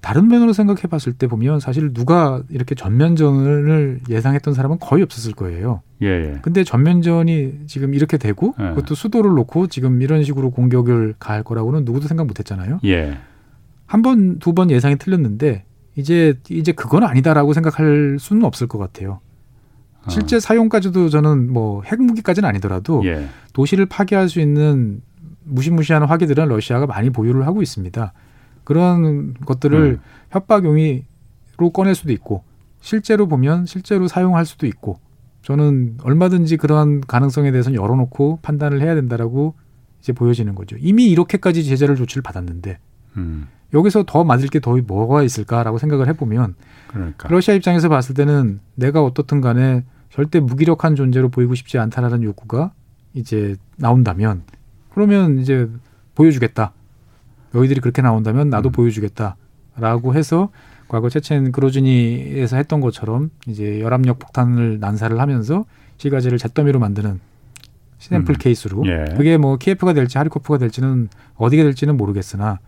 [0.00, 5.82] 다른 면으로 생각해 봤을 때 보면 사실 누가 이렇게 전면전을 예상했던 사람은 거의 없었을 거예요.
[6.02, 6.38] 예, 예.
[6.42, 8.70] 근데 전면전이 지금 이렇게 되고 예.
[8.70, 12.80] 그것도 수도를 놓고 지금 이런 식으로 공격을 가할 거라고는 누구도 생각 못 했잖아요.
[12.84, 13.16] 예.
[13.86, 19.20] 한 번, 두 번 예상이 틀렸는데 이제 이제 그건 아니다라고 생각할 수는 없을 것 같아요.
[20.04, 20.10] 어.
[20.10, 23.28] 실제 사용까지도 저는 뭐 핵무기까지는 아니더라도 예.
[23.52, 25.00] 도시를 파괴할 수 있는
[25.44, 28.12] 무시무시한 화기들은 러시아가 많이 보유를 하고 있습니다.
[28.64, 30.00] 그런 것들을 음.
[30.30, 32.44] 협박 용의로 꺼낼 수도 있고
[32.80, 34.98] 실제로 보면 실제로 사용할 수도 있고
[35.42, 39.54] 저는 얼마든지 그러한 가능성에 대해서는 열어놓고 판단을 해야 된다라고
[40.00, 40.76] 이제 보여지는 거죠.
[40.78, 42.78] 이미 이렇게까지 제재를 조치를 받았는데
[43.16, 43.48] 음.
[43.74, 46.54] 여기서 더 맞을 게 더 뭐가 있을까라고 생각을 해보면
[46.88, 47.28] 그러니까.
[47.28, 52.72] 러시아 입장에서 봤을 때는 내가 어떻든 간에 절대 무기력한 존재로 보이고 싶지 않다라는 욕구가
[53.14, 54.42] 이제 나온다면
[54.94, 55.68] 그러면 이제
[56.14, 56.72] 보여주겠다.
[57.52, 58.72] 너희들이 그렇게 나온다면 나도 음.
[58.72, 60.50] 보여주겠다라고 해서
[60.88, 65.64] 과거 체첸 그로즈니에서 했던 것처럼 이제 열압력 폭탄을 난사를 하면서
[65.96, 67.20] 시가지를 잿더미로 만드는
[67.98, 68.36] 시샘플 음.
[68.38, 69.14] 케이스로 예.
[69.16, 72.58] 그게 뭐 키예프가 될지 하리코프가 될지는 어디가 될지는 모르겠으나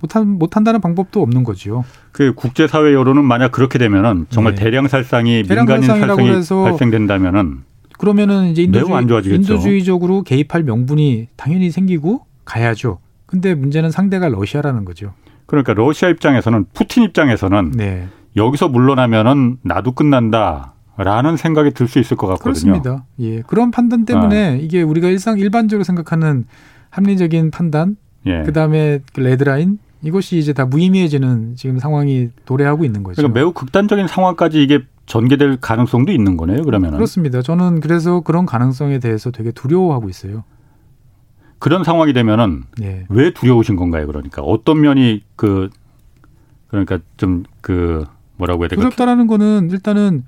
[0.00, 1.84] 못한 못한다는 방법도 없는 거지요.
[2.12, 4.64] 그 국제사회 여론은 만약 그렇게 되면은 정말 네.
[4.64, 7.62] 대량 살상이 민간인 살상이 발생된다면은
[7.98, 12.98] 그러면은 이제 인도주의, 인도주의적으로 개입할 명분이 당연히 생기고 가야죠.
[13.26, 15.12] 근데 문제는 상대가 러시아라는 거죠.
[15.46, 18.08] 그러니까 러시아 입장에서는 푸틴 입장에서는 네.
[18.36, 20.74] 여기서 물러나면은 나도 끝난다.
[20.96, 22.72] 라는 생각이 들 수 있을 것 같거든요.
[22.72, 23.04] 그렇습니다.
[23.20, 23.42] 예.
[23.42, 24.54] 그런 판단 때문에 아.
[24.54, 26.44] 이게 우리가 일상 일반적으로 생각하는
[26.90, 27.96] 합리적인 판단,
[28.26, 28.42] 예.
[28.42, 33.16] 그다음에 그 레드라인 이것이 이제 다 무의미해지는 지금 상황이 도래하고 있는 거죠.
[33.16, 36.62] 그러니까 매우 극단적인 상황까지 이게 전개될 가능성도 있는 거네요.
[36.62, 37.42] 그러면 그렇습니다.
[37.42, 40.44] 저는 그래서 그런 가능성에 대해서 되게 두려워하고 있어요.
[41.58, 43.04] 그런 상황이 되면은 네.
[43.08, 44.06] 왜 두려우신 건가요?
[44.06, 45.70] 그러니까 어떤 면이 그
[46.68, 48.06] 그러니까 좀 그
[48.36, 48.82] 뭐라고 해야 될까?
[48.82, 50.24] 두렵다라는 거는 일단은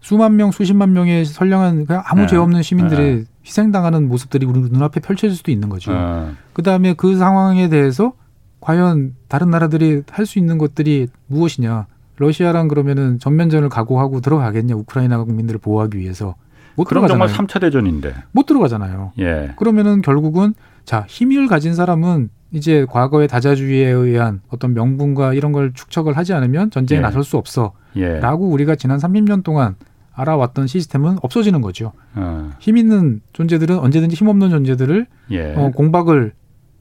[0.00, 2.26] 수만 명, 수십만 명의 선량한 그냥 아무 네.
[2.28, 3.24] 죄 없는 시민들이 네.
[3.44, 5.92] 희생당하는 모습들이 우리 눈앞에 펼쳐질 수도 있는 거죠.
[5.92, 6.30] 네.
[6.52, 8.12] 그 다음에 그 상황에 대해서
[8.60, 11.86] 과연 다른 나라들이 할 수 있는 것들이 무엇이냐?
[12.16, 14.74] 러시아랑 그러면은 전면전을 각오하고 들어가겠냐?
[14.74, 16.34] 우크라이나 국민들을 보호하기 위해서
[16.74, 17.28] 못 그럼 들어가잖아요.
[17.28, 18.14] 정말 3차 대전인데.
[18.32, 19.12] 못 들어가잖아요.
[19.18, 19.52] 예.
[19.56, 20.54] 그러면은 결국은
[20.84, 26.70] 자, 힘을 가진 사람은 이제 과거의 다자주의에 의한 어떤 명분과 이런 걸 축적을 하지 않으면
[26.70, 27.02] 전쟁에 예.
[27.02, 27.72] 나설 수 없어.
[27.96, 28.20] 예.
[28.20, 29.74] 라고 우리가 지난 30년 동안
[30.12, 31.92] 알아왔던 시스템은 없어지는 거죠.
[32.14, 32.50] 어.
[32.60, 35.54] 힘 있는 존재들은 언제든지 힘 없는 존재들을 예.
[35.56, 36.32] 어, 공박을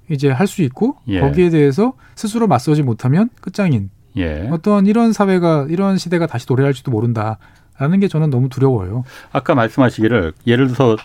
[0.10, 1.20] 이제 할 수 있고 예.
[1.20, 4.48] 거기에 대해서 스스로 맞서지 못하면 끝장인 예.
[4.52, 9.04] 어떤 이런 사회가 이런 시대가 다시 도래할지도 모른다라는 게 저는 너무 두려워요.
[9.32, 10.98] 아까 말씀하시기를 예를 들어서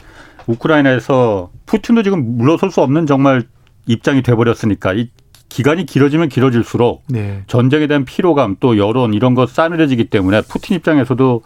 [0.47, 3.45] 우크라이나에서 푸틴도 지금 물러설 수 없는 정말
[3.87, 5.11] 입장이 돼버렸으니까 이
[5.49, 7.43] 기간이 길어지면 길어질수록 네.
[7.47, 11.43] 전쟁에 대한 피로감 또 여론 이런 거 싸늘해지기 때문에 푸틴 입장에서도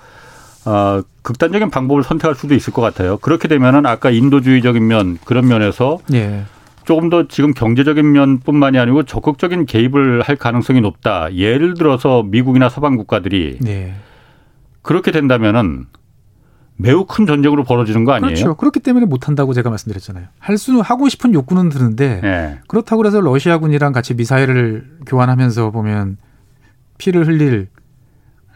[0.66, 3.18] 어, 극단적인 방법을 선택할 수도 있을 것 같아요.
[3.18, 6.44] 그렇게 되면은 아까 인도주의적인 면 그런 면에서 네.
[6.84, 11.34] 조금 더 지금 경제적인 면뿐만이 아니고 적극적인 개입을 할 가능성이 높다.
[11.34, 13.94] 예를 들어서 미국이나 서방 국가들이 네.
[14.82, 15.86] 그렇게 된다면은
[16.76, 18.34] 매우 큰 전쟁으로 벌어지는 거 아니에요?
[18.34, 18.54] 그렇죠.
[18.56, 20.26] 그렇기 때문에 못 한다고 제가 말씀드렸잖아요.
[20.38, 22.58] 할 수는 하고 싶은 욕구는 드는데 네.
[22.66, 26.18] 그렇다고 해서 러시아군이랑 같이 미사일을 교환하면서 보면
[26.98, 27.68] 피를 흘릴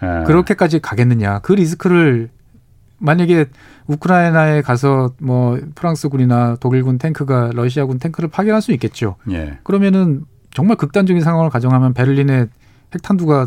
[0.03, 0.25] 예.
[0.27, 1.41] 그렇게까지 가겠느냐.
[1.41, 2.31] 그 리스크를
[2.99, 3.47] 만약에
[3.87, 9.17] 우크라이나에 가서 뭐 프랑스군이나 독일군 탱크가 러시아군 탱크를 파견할 수 있겠죠.
[9.31, 9.59] 예.
[9.63, 12.47] 그러면은 정말 극단적인 상황을 가정하면 베를린에
[12.95, 13.47] 핵탄두가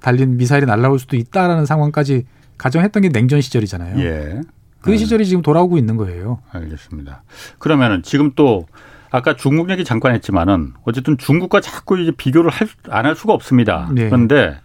[0.00, 2.26] 달린 미사일이 날라올 수도 있다라는 상황까지
[2.58, 3.98] 가정했던 게 냉전 시절이잖아요.
[4.00, 4.40] 예.
[4.80, 4.96] 그 네.
[4.98, 6.38] 시절이 지금 돌아오고 있는 거예요.
[6.52, 7.22] 알겠습니다.
[7.58, 8.66] 그러면은 지금 또
[9.10, 12.50] 아까 중국 얘기 잠깐 했지만은 어쨌든 중국과 자꾸 이제 비교를
[12.90, 13.88] 안 할 수가 없습니다.
[13.92, 14.04] 네.
[14.06, 14.58] 그런데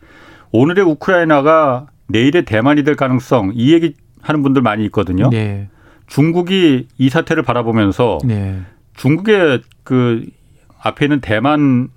[0.52, 5.30] 오늘의 우크라이나가 내일의 대만이 될 가능성 이 얘기 하는 분들 많이 있거든요.
[5.30, 5.70] 네.
[6.08, 8.62] 중국이 이 사태를 바라보면서 네.
[8.96, 10.26] 중국의 그
[10.82, 11.90] 앞에 있는 대만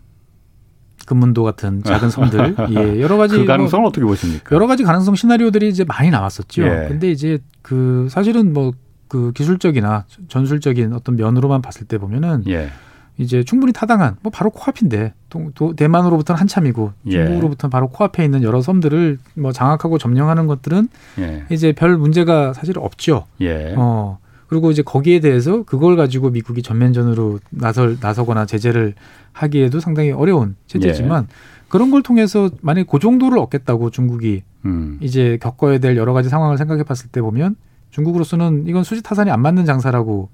[1.07, 4.55] 금문도 같은 작은 섬들 예, 여러 가지 그 가능성을 뭐 어떻게 보십니까?
[4.55, 6.63] 여러 가지 가능성 시나리오들이 이제 많이 나왔었죠.
[6.63, 6.87] 예.
[6.89, 8.73] 근데 이제 그 사실은 뭐
[9.15, 12.71] 그 기술적이나 전술적인 어떤 면으로만 봤을 때 보면은 예.
[13.17, 17.25] 이제 충분히 타당한 뭐 바로 코앞인데 도, 대만으로부터는 한참이고 예.
[17.25, 20.89] 중국으로부터는 바로 코앞에 있는 여러 섬들을 뭐 장악하고 점령하는 것들은
[21.19, 21.45] 예.
[21.51, 23.27] 이제 별 문제가 사실 없죠.
[23.41, 23.75] 예.
[23.77, 28.95] 어 그리고 이제 거기에 대해서 그걸 가지고 미국이 전면전으로 나설 나서거나 제재를
[29.33, 31.35] 하기에도 상당히 어려운 체제지만 예.
[31.69, 34.99] 그런 걸 통해서 만약 그 정도를 얻겠다고 중국이 음.
[35.01, 37.57] 이제 겪어야 될 여러 가지 상황을 생각해 봤을 때 보면
[37.91, 40.29] 중국으로서는 이건 수지 타산이 안 맞는 장사라고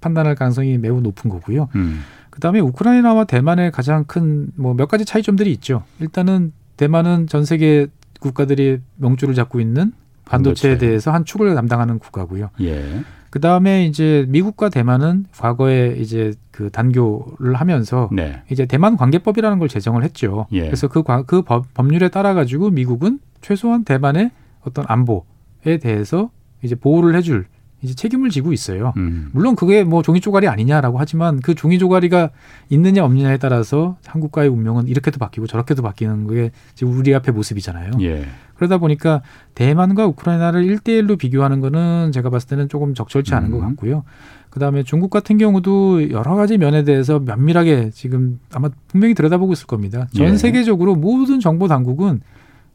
[0.00, 1.68] 판단할 가능성이 매우 높은 거고요.
[1.74, 2.00] 음.
[2.30, 5.82] 그다음에 우크라이나와 대만의 가장 큰 뭐 몇 가지 차이점들이 있죠.
[6.00, 7.88] 일단은 대만은 전 세계
[8.20, 9.92] 국가들이 명주를 잡고 있는
[10.24, 10.86] 반도체에 반도체.
[10.86, 12.50] 대해서 한 축을 담당하는 국가고요.
[12.60, 13.02] 예.
[13.30, 18.42] 그 다음에 이제 미국과 대만은 과거에 이제 그 단교를 하면서 네.
[18.50, 20.46] 이제 대만 관계법이라는 걸 제정을 했죠.
[20.52, 20.62] 예.
[20.62, 24.30] 그래서 그, 그 법, 법률에 따라 가지고 미국은 최소한 대만의
[24.62, 26.30] 어떤 안보에 대해서
[26.62, 27.46] 이제 보호를 해줄
[27.82, 28.92] 이제 책임을 지고 있어요.
[28.96, 29.30] 음.
[29.32, 32.30] 물론 그게 뭐 종이 조가리 아니냐라고 하지만 그 종이 조가리가
[32.68, 37.92] 있느냐 없느냐에 따라서 한국과의 운명은 이렇게도 바뀌고 저렇게도 바뀌는 게 지금 우리 앞에 모습이잖아요.
[38.02, 38.26] 예.
[38.56, 39.22] 그러다 보니까
[39.54, 43.52] 대만과 우크라이나를 일대일로 비교하는 거는 제가 봤을 때는 조금 적절치 않은 음.
[43.52, 44.04] 것 같고요.
[44.50, 50.08] 그다음에 중국 같은 경우도 여러 가지 면에 대해서 면밀하게 지금 아마 분명히 들여다보고 있을 겁니다.
[50.14, 50.36] 전 예.
[50.36, 52.20] 세계적으로 모든 정보 당국은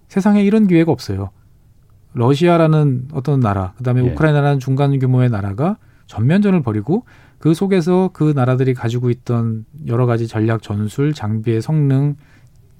[0.07, 1.29] 세상에 이런 기회가 없어요.
[2.15, 4.09] 러시아라는 어떤 나라, 그다음에 예.
[4.09, 7.05] 우크라이나라는 중간 규모의 나라가 전면전을 벌이고
[7.37, 12.15] 그 속에서 그 나라들이 가지고 있던 여러 가지 전략 전술, 장비의 성능,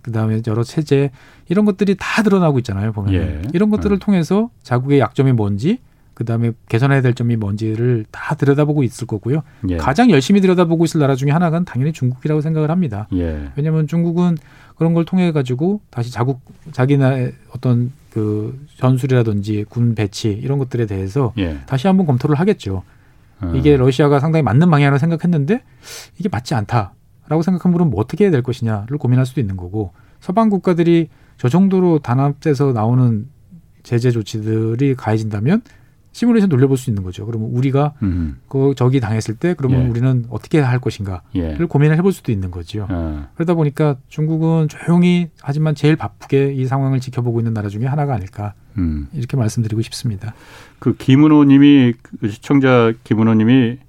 [0.02, 1.12] 그다음에 여러 체제
[1.50, 2.92] 이런 것들이 다 드러나고 있잖아요.
[2.92, 3.42] 보면 예.
[3.54, 4.00] 이런 것들을 음.
[4.00, 5.80] 통해서 자국의 약점이 뭔지,
[6.16, 9.44] 그다음에 개선해야 될 점이 뭔지를 다 들여다보고 있을 거고요.
[9.70, 9.78] 예.
[9.78, 13.08] 가장 열심히 들여다보고 있을 나라 중에 하나가 당연히 중국이라고 생각을 합니다.
[13.14, 13.52] 예.
[13.56, 14.38] 왜냐하면 중국은
[14.78, 16.42] 그런 걸 통해 가지고 다시 자국
[16.72, 21.60] 자기나의 어떤 그 전술이라든지 군 배치 이런 것들에 대해서 예.
[21.66, 22.84] 다시 한번 검토를 하겠죠.
[23.44, 23.56] 음.
[23.56, 25.62] 이게 러시아가 상당히 맞는 방향으로 생각했는데
[26.18, 26.94] 이게 맞지 않다.
[27.28, 29.92] 라고 생각한 분은 뭐 어떻게 해야 될 것이냐를 고민할 수도 있는 거고
[30.22, 33.28] 서방 국가들이 저 정도로 단합돼서 나오는
[33.84, 35.62] 제재 조치들이 가해진다면
[36.16, 37.26] 시뮬레이션 돌려볼 수 있는 거죠.
[37.26, 38.38] 그러면 우리가 음.
[38.48, 39.90] 그 적이 당했을 때 그러면 예.
[39.90, 41.58] 우리는 어떻게 할 것인가를 예.
[41.68, 42.88] 고민을 해볼 수도 있는 거죠.
[42.90, 43.28] 어.
[43.36, 48.54] 그러다 보니까 중국은 조용히 하지만 제일 바쁘게 이 상황을 지켜보고 있는 나라 중에 하나가 아닐까
[48.78, 49.10] 음.
[49.12, 50.34] 이렇게 말씀드리고 싶습니다.
[50.80, 53.80] 그 김은호님이 그 시청자 김은호님이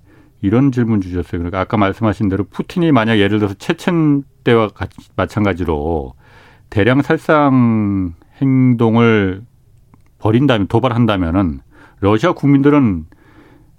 [0.42, 1.38] 이런 질문 주셨어요.
[1.38, 6.14] 그러니까 아까 말씀하신 대로 푸틴이 만약 예를 들어서 체첸 때와 같이 마찬가지로
[6.70, 9.42] 대량 살상 행동을
[10.18, 11.60] 벌인다면 도발한다면은
[12.00, 13.06] 러시아 국민들은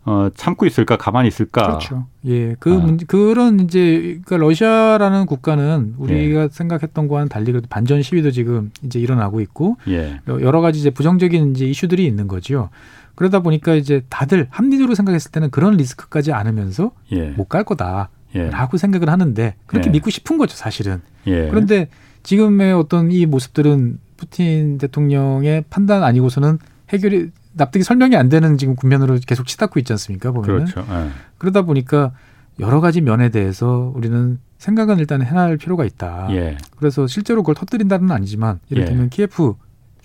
[0.08, 1.68] 어, 참고 있을까 가만히 있을까?
[1.68, 2.08] 그렇죠.
[2.26, 2.78] 예, 그 아.
[2.78, 6.48] 문제, 그런 이제 그러니까 러시아라는 국가는 우리가 예.
[6.50, 10.22] 생각했던 거와는 달리 그 반전 시위도 지금 이제 일어나고 있고 예.
[10.28, 12.70] 여러 가지 이제 부정적인 이제 이슈들이 있는 거죠.
[13.16, 17.32] 그러다 보니까 이제 다들 합리적으로 생각했을 때는 그런 리스크까지 않으면서 예.
[17.32, 18.78] 못갈 거다라고 예.
[18.78, 19.92] 생각을 하는데 그렇게 예.
[19.92, 21.02] 믿고 싶은 거죠, 사실은.
[21.26, 21.50] 예.
[21.50, 21.90] 그런데
[22.24, 26.60] 지금의 어떤 이 모습들은 푸틴 대통령의 판단 아니고서는
[26.90, 30.32] 해결이 납득이 설명이 안 되는 지금 국면으로 계속 치닫고 있지 않습니까?
[30.32, 30.66] 보면은.
[30.66, 30.82] 그렇죠.
[30.92, 31.10] 네.
[31.38, 32.12] 그러다 보니까
[32.60, 36.28] 여러 가지 면에 대해서 우리는 생각은 일단 해놔야 필요가 있다.
[36.32, 36.58] 예.
[36.78, 39.10] 그래서 실제로 그걸 터뜨린다는 아니지만 이를테면 예.
[39.10, 39.54] 키예프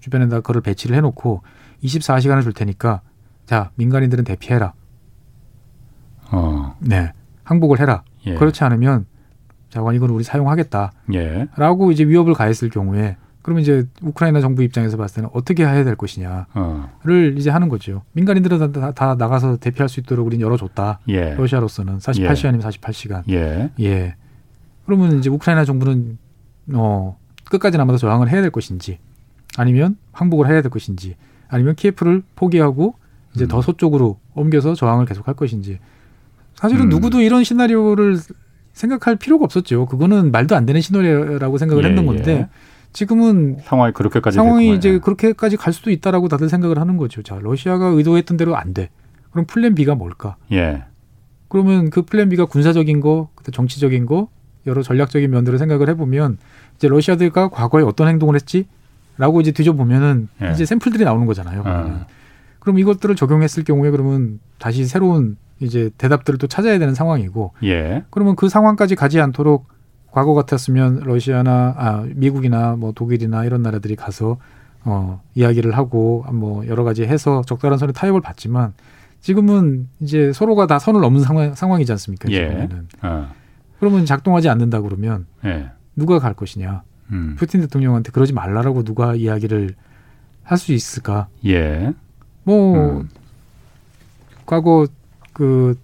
[0.00, 1.42] 주변에다 그걸 배치를 해놓고
[1.84, 3.00] 24시간을 줄 테니까
[3.46, 4.74] 자 민간인들은 대피해라.
[6.30, 6.76] 어.
[6.80, 7.12] 네,
[7.44, 8.02] 항복을 해라.
[8.26, 8.34] 예.
[8.34, 9.06] 그렇지 않으면
[9.70, 10.92] 자관 이건 우리 사용하겠다.
[11.14, 11.46] 예.
[11.56, 15.96] 라고 이제 위협을 가했을 경우에 그러면 이제 우크라이나 정부 입장에서 봤을 때는 어떻게 해야 될
[15.96, 16.88] 것이냐를 어.
[17.36, 18.02] 이제 하는 거죠.
[18.12, 21.00] 민간인들은 다, 다, 나가서 대피할 수 있도록 우리는 열어줬다.
[21.08, 21.34] 예.
[21.34, 22.68] 러시아로서는 48시간이면 예.
[22.68, 23.22] 48시간.
[23.30, 23.70] 예.
[23.80, 24.14] 예.
[24.86, 26.18] 그러면 이제 우크라이나 정부는
[26.74, 28.98] 어 끝까지 남아서 저항을 해야 될 것인지
[29.56, 31.16] 아니면 항복을 해야 될 것인지
[31.48, 32.94] 아니면 키예프를 포기하고
[33.34, 33.48] 이제 음.
[33.48, 35.78] 더 서쪽으로 옮겨서 저항을 계속할 것인지
[36.54, 36.88] 사실은 음.
[36.90, 38.18] 누구도 이런 시나리오를
[38.72, 39.86] 생각할 필요가 없었죠.
[39.86, 42.48] 그거는 말도 안 되는 시나리오라고 생각을 예, 했는 건데 예.
[42.92, 44.78] 지금은 상황이 그렇게까지 상황이 됐구나.
[44.78, 47.22] 이제 그렇게까지 갈 수도 있다라고 다들 생각을 하는 거죠.
[47.22, 48.90] 자, 러시아가 의도했던 대로 안 돼.
[49.30, 50.36] 그럼 플랜 B가 뭘까?
[50.52, 50.84] 예.
[51.48, 54.28] 그러면 그 플랜 B가 군사적인 거, 정치적인 거,
[54.66, 56.38] 여러 전략적인 면들을 생각을 해보면
[56.76, 60.52] 이제 러시아들과 과거에 어떤 행동을 했지?라고 이제 뒤져보면은 예.
[60.52, 61.62] 이제 샘플들이 나오는 거잖아요.
[61.64, 62.06] 어.
[62.58, 68.04] 그럼 이것들을 적용했을 경우에 그러면 다시 새로운 이제 대답들을 또 찾아야 되는 상황이고, 예.
[68.10, 69.66] 그러면 그 상황까지 가지 않도록
[70.12, 74.36] 과거 같았으면 러시아나 아 미국이나 뭐 독일이나 이런 나라들이 가서
[74.84, 78.74] 어 이야기를 하고 뭐 여러 가지 해서 적절한 선의 타협을 받지만
[79.20, 82.30] 지금은 이제 서로가 다 선을 넘는 상황, 상황이지 않습니까?
[82.30, 82.48] 예.
[82.48, 82.88] 지금은.
[83.02, 83.28] 어.
[83.80, 85.70] 그러면 작동하지 않는다 그러면 예.
[85.96, 86.82] 누가 갈 것이냐?
[87.12, 87.36] 음.
[87.38, 89.74] 푸틴 대통령한테 그러지 말라라고 누가 이야기를
[90.44, 91.28] 할 수 있을까?
[91.46, 91.92] 예.
[92.44, 93.08] 뭐 음.
[94.44, 94.86] 과거
[95.32, 95.78] 그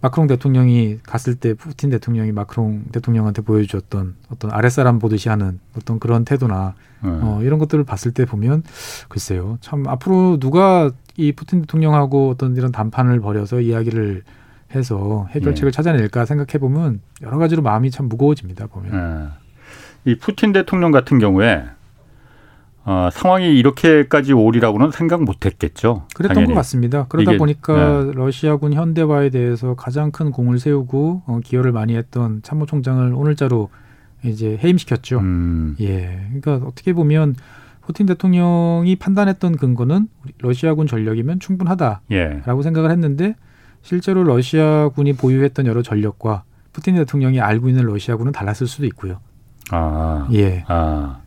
[0.00, 6.24] 마크롱 대통령이 갔을 때 푸틴 대통령이 마크롱 대통령한테 보여주었던 어떤 아랫사람 보듯이 하는 어떤 그런
[6.24, 7.10] 태도나 네.
[7.10, 8.62] 어, 이런 것들을 봤을 때 보면
[9.08, 14.22] 글쎄요 참 앞으로 누가 이 푸틴 대통령하고 어떤 이런 담판을 벌여서 이야기를
[14.74, 15.76] 해서 해결책을 네.
[15.76, 18.92] 찾아낼까 생각해 보면 여러 가지로 마음이 참 무거워집니다 보면
[20.04, 20.12] 네.
[20.12, 21.64] 이 푸틴 대통령 같은 경우에
[22.88, 26.06] 어, 상황이 이렇게까지 오리라고는 생각 못했겠죠.
[26.14, 26.54] 그랬던 당연히.
[26.54, 27.04] 것 같습니다.
[27.06, 28.12] 그러다 보니까 네.
[28.14, 33.68] 러시아군 현대화에 대해서 가장 큰 공을 세우고 어, 기여를 많이 했던 참모총장을 오늘자로
[34.24, 35.18] 이제 해임시켰죠.
[35.18, 35.76] 음.
[35.80, 37.36] 예, 그러니까 어떻게 보면
[37.82, 40.08] 푸틴 대통령이 판단했던 근거는
[40.38, 42.40] 러시아군 전력이면 충분하다라고 예.
[42.42, 43.36] 생각을 했는데
[43.82, 49.20] 실제로 러시아군이 보유했던 여러 전력과 푸틴 대통령이 알고 있는 러시아군은 달랐을 수도 있고요.
[49.70, 50.64] 아, 예.
[50.68, 51.20] 아.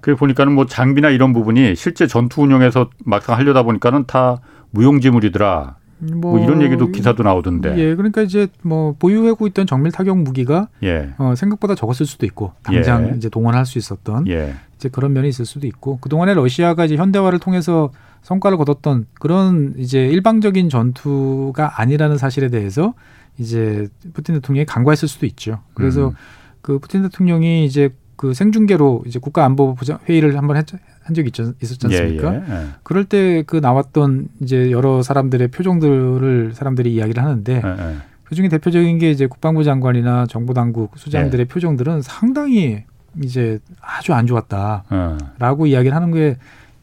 [0.00, 4.40] 그 보니까는 뭐 장비나 이런 부분이 실제 전투 운영에서 막상 하려다 보니까는 다
[4.70, 5.76] 무용지물이더라.
[6.00, 7.76] 뭐, 뭐, 이런 얘기도 기사도 나오던데.
[7.78, 11.10] 예, 그러니까 이제 뭐 보유하고 있던 정밀 타격 무기가 예.
[11.18, 13.16] 어, 생각보다 적었을 수도 있고 당장 예.
[13.16, 14.54] 이제 동원할 수 있었던 예.
[14.76, 17.90] 이제 그런 면이 있을 수도 있고 그 동안에 러시아가 이제 현대화를 통해서
[18.22, 22.94] 성과를 거뒀던 그런 이제 일방적인 전투가 아니라는 사실에 대해서
[23.38, 25.60] 이제 푸틴 대통령이 간과했을 수도 있죠.
[25.74, 26.14] 그래서 음.
[26.62, 27.90] 그 푸틴 대통령이 이제
[28.20, 30.66] 그 생중계로 이제 국가안보 회의를 한번 했,
[31.04, 32.34] 한 적이 있, 있었지 않습니까?
[32.34, 32.66] 예, 예, 예.
[32.82, 37.96] 그럴 때 그 나왔던 이제 여러 사람들의 표정들을 사람들이 이야기를 하는데 예, 예.
[38.24, 41.48] 그 중에 대표적인 게 이제 국방부 장관이나 정보 당국 수장들의 예.
[41.48, 42.84] 표정들은 상당히
[43.22, 46.36] 이제 아주 안 좋았다라고 이야기를 하는 게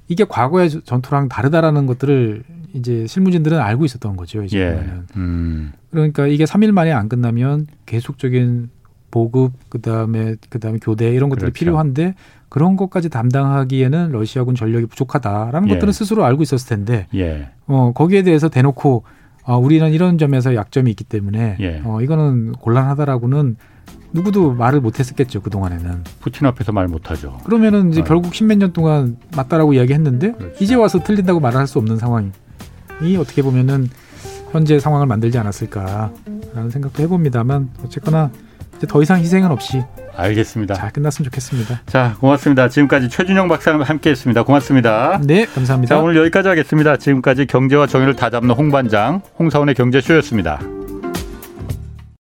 [0.07, 2.41] 이게 과거의 전투랑 다르다라는 것들을
[2.73, 4.41] 이제 실무진들은 알고 있었던 거죠.
[4.41, 4.91] 이제 예.
[5.15, 5.71] 음.
[5.91, 8.71] 그러니까 이게 3일 만에 안 끝나면 계속적인
[9.17, 11.53] 보급 그다음에 그다음에 교대 이런 것들이 그렇죠.
[11.53, 12.13] 필요한데
[12.49, 15.73] 그런 것까지 담당하기에는 러시아군 전력이 부족하다라는 예.
[15.73, 17.49] 것들은 스스로 알고 있었을 텐데 예.
[17.65, 19.03] 어 거기에 대해서 대놓고
[19.43, 21.81] 어, 우리는 이런 점에서 약점이 있기 때문에 예.
[21.83, 23.55] 어 이거는 곤란하다라고는
[24.13, 26.03] 누구도 말을 못했었겠죠 그 동안에는.
[26.19, 27.37] 푸틴 앞에서 말 못하죠.
[27.43, 28.03] 그러면은 이제 아.
[28.03, 30.63] 결국 십몇 년 동안 맞다라고 이야기했는데 그렇지.
[30.63, 32.31] 이제 와서 틀린다고 말할 수 없는 상황이
[33.19, 33.89] 어떻게 보면은
[34.51, 38.31] 현재 상황을 만들지 않았을까라는 생각도 해봅니다만 어쨌거나
[38.77, 39.83] 이제 더 이상 희생은 없이
[40.15, 40.75] 알겠습니다.
[40.75, 41.81] 잘 끝났으면 좋겠습니다.
[41.85, 42.69] 자, 고맙습니다.
[42.69, 44.43] 지금까지 최준영 박사와 함께했습니다.
[44.43, 45.19] 고맙습니다.
[45.23, 45.95] 네, 감사합니다.
[45.95, 46.97] 자, 오늘 여기까지 하겠습니다.
[46.97, 50.76] 지금까지 경제와 정의를 다잡는 홍반장 홍사원의 경제쇼였습니다.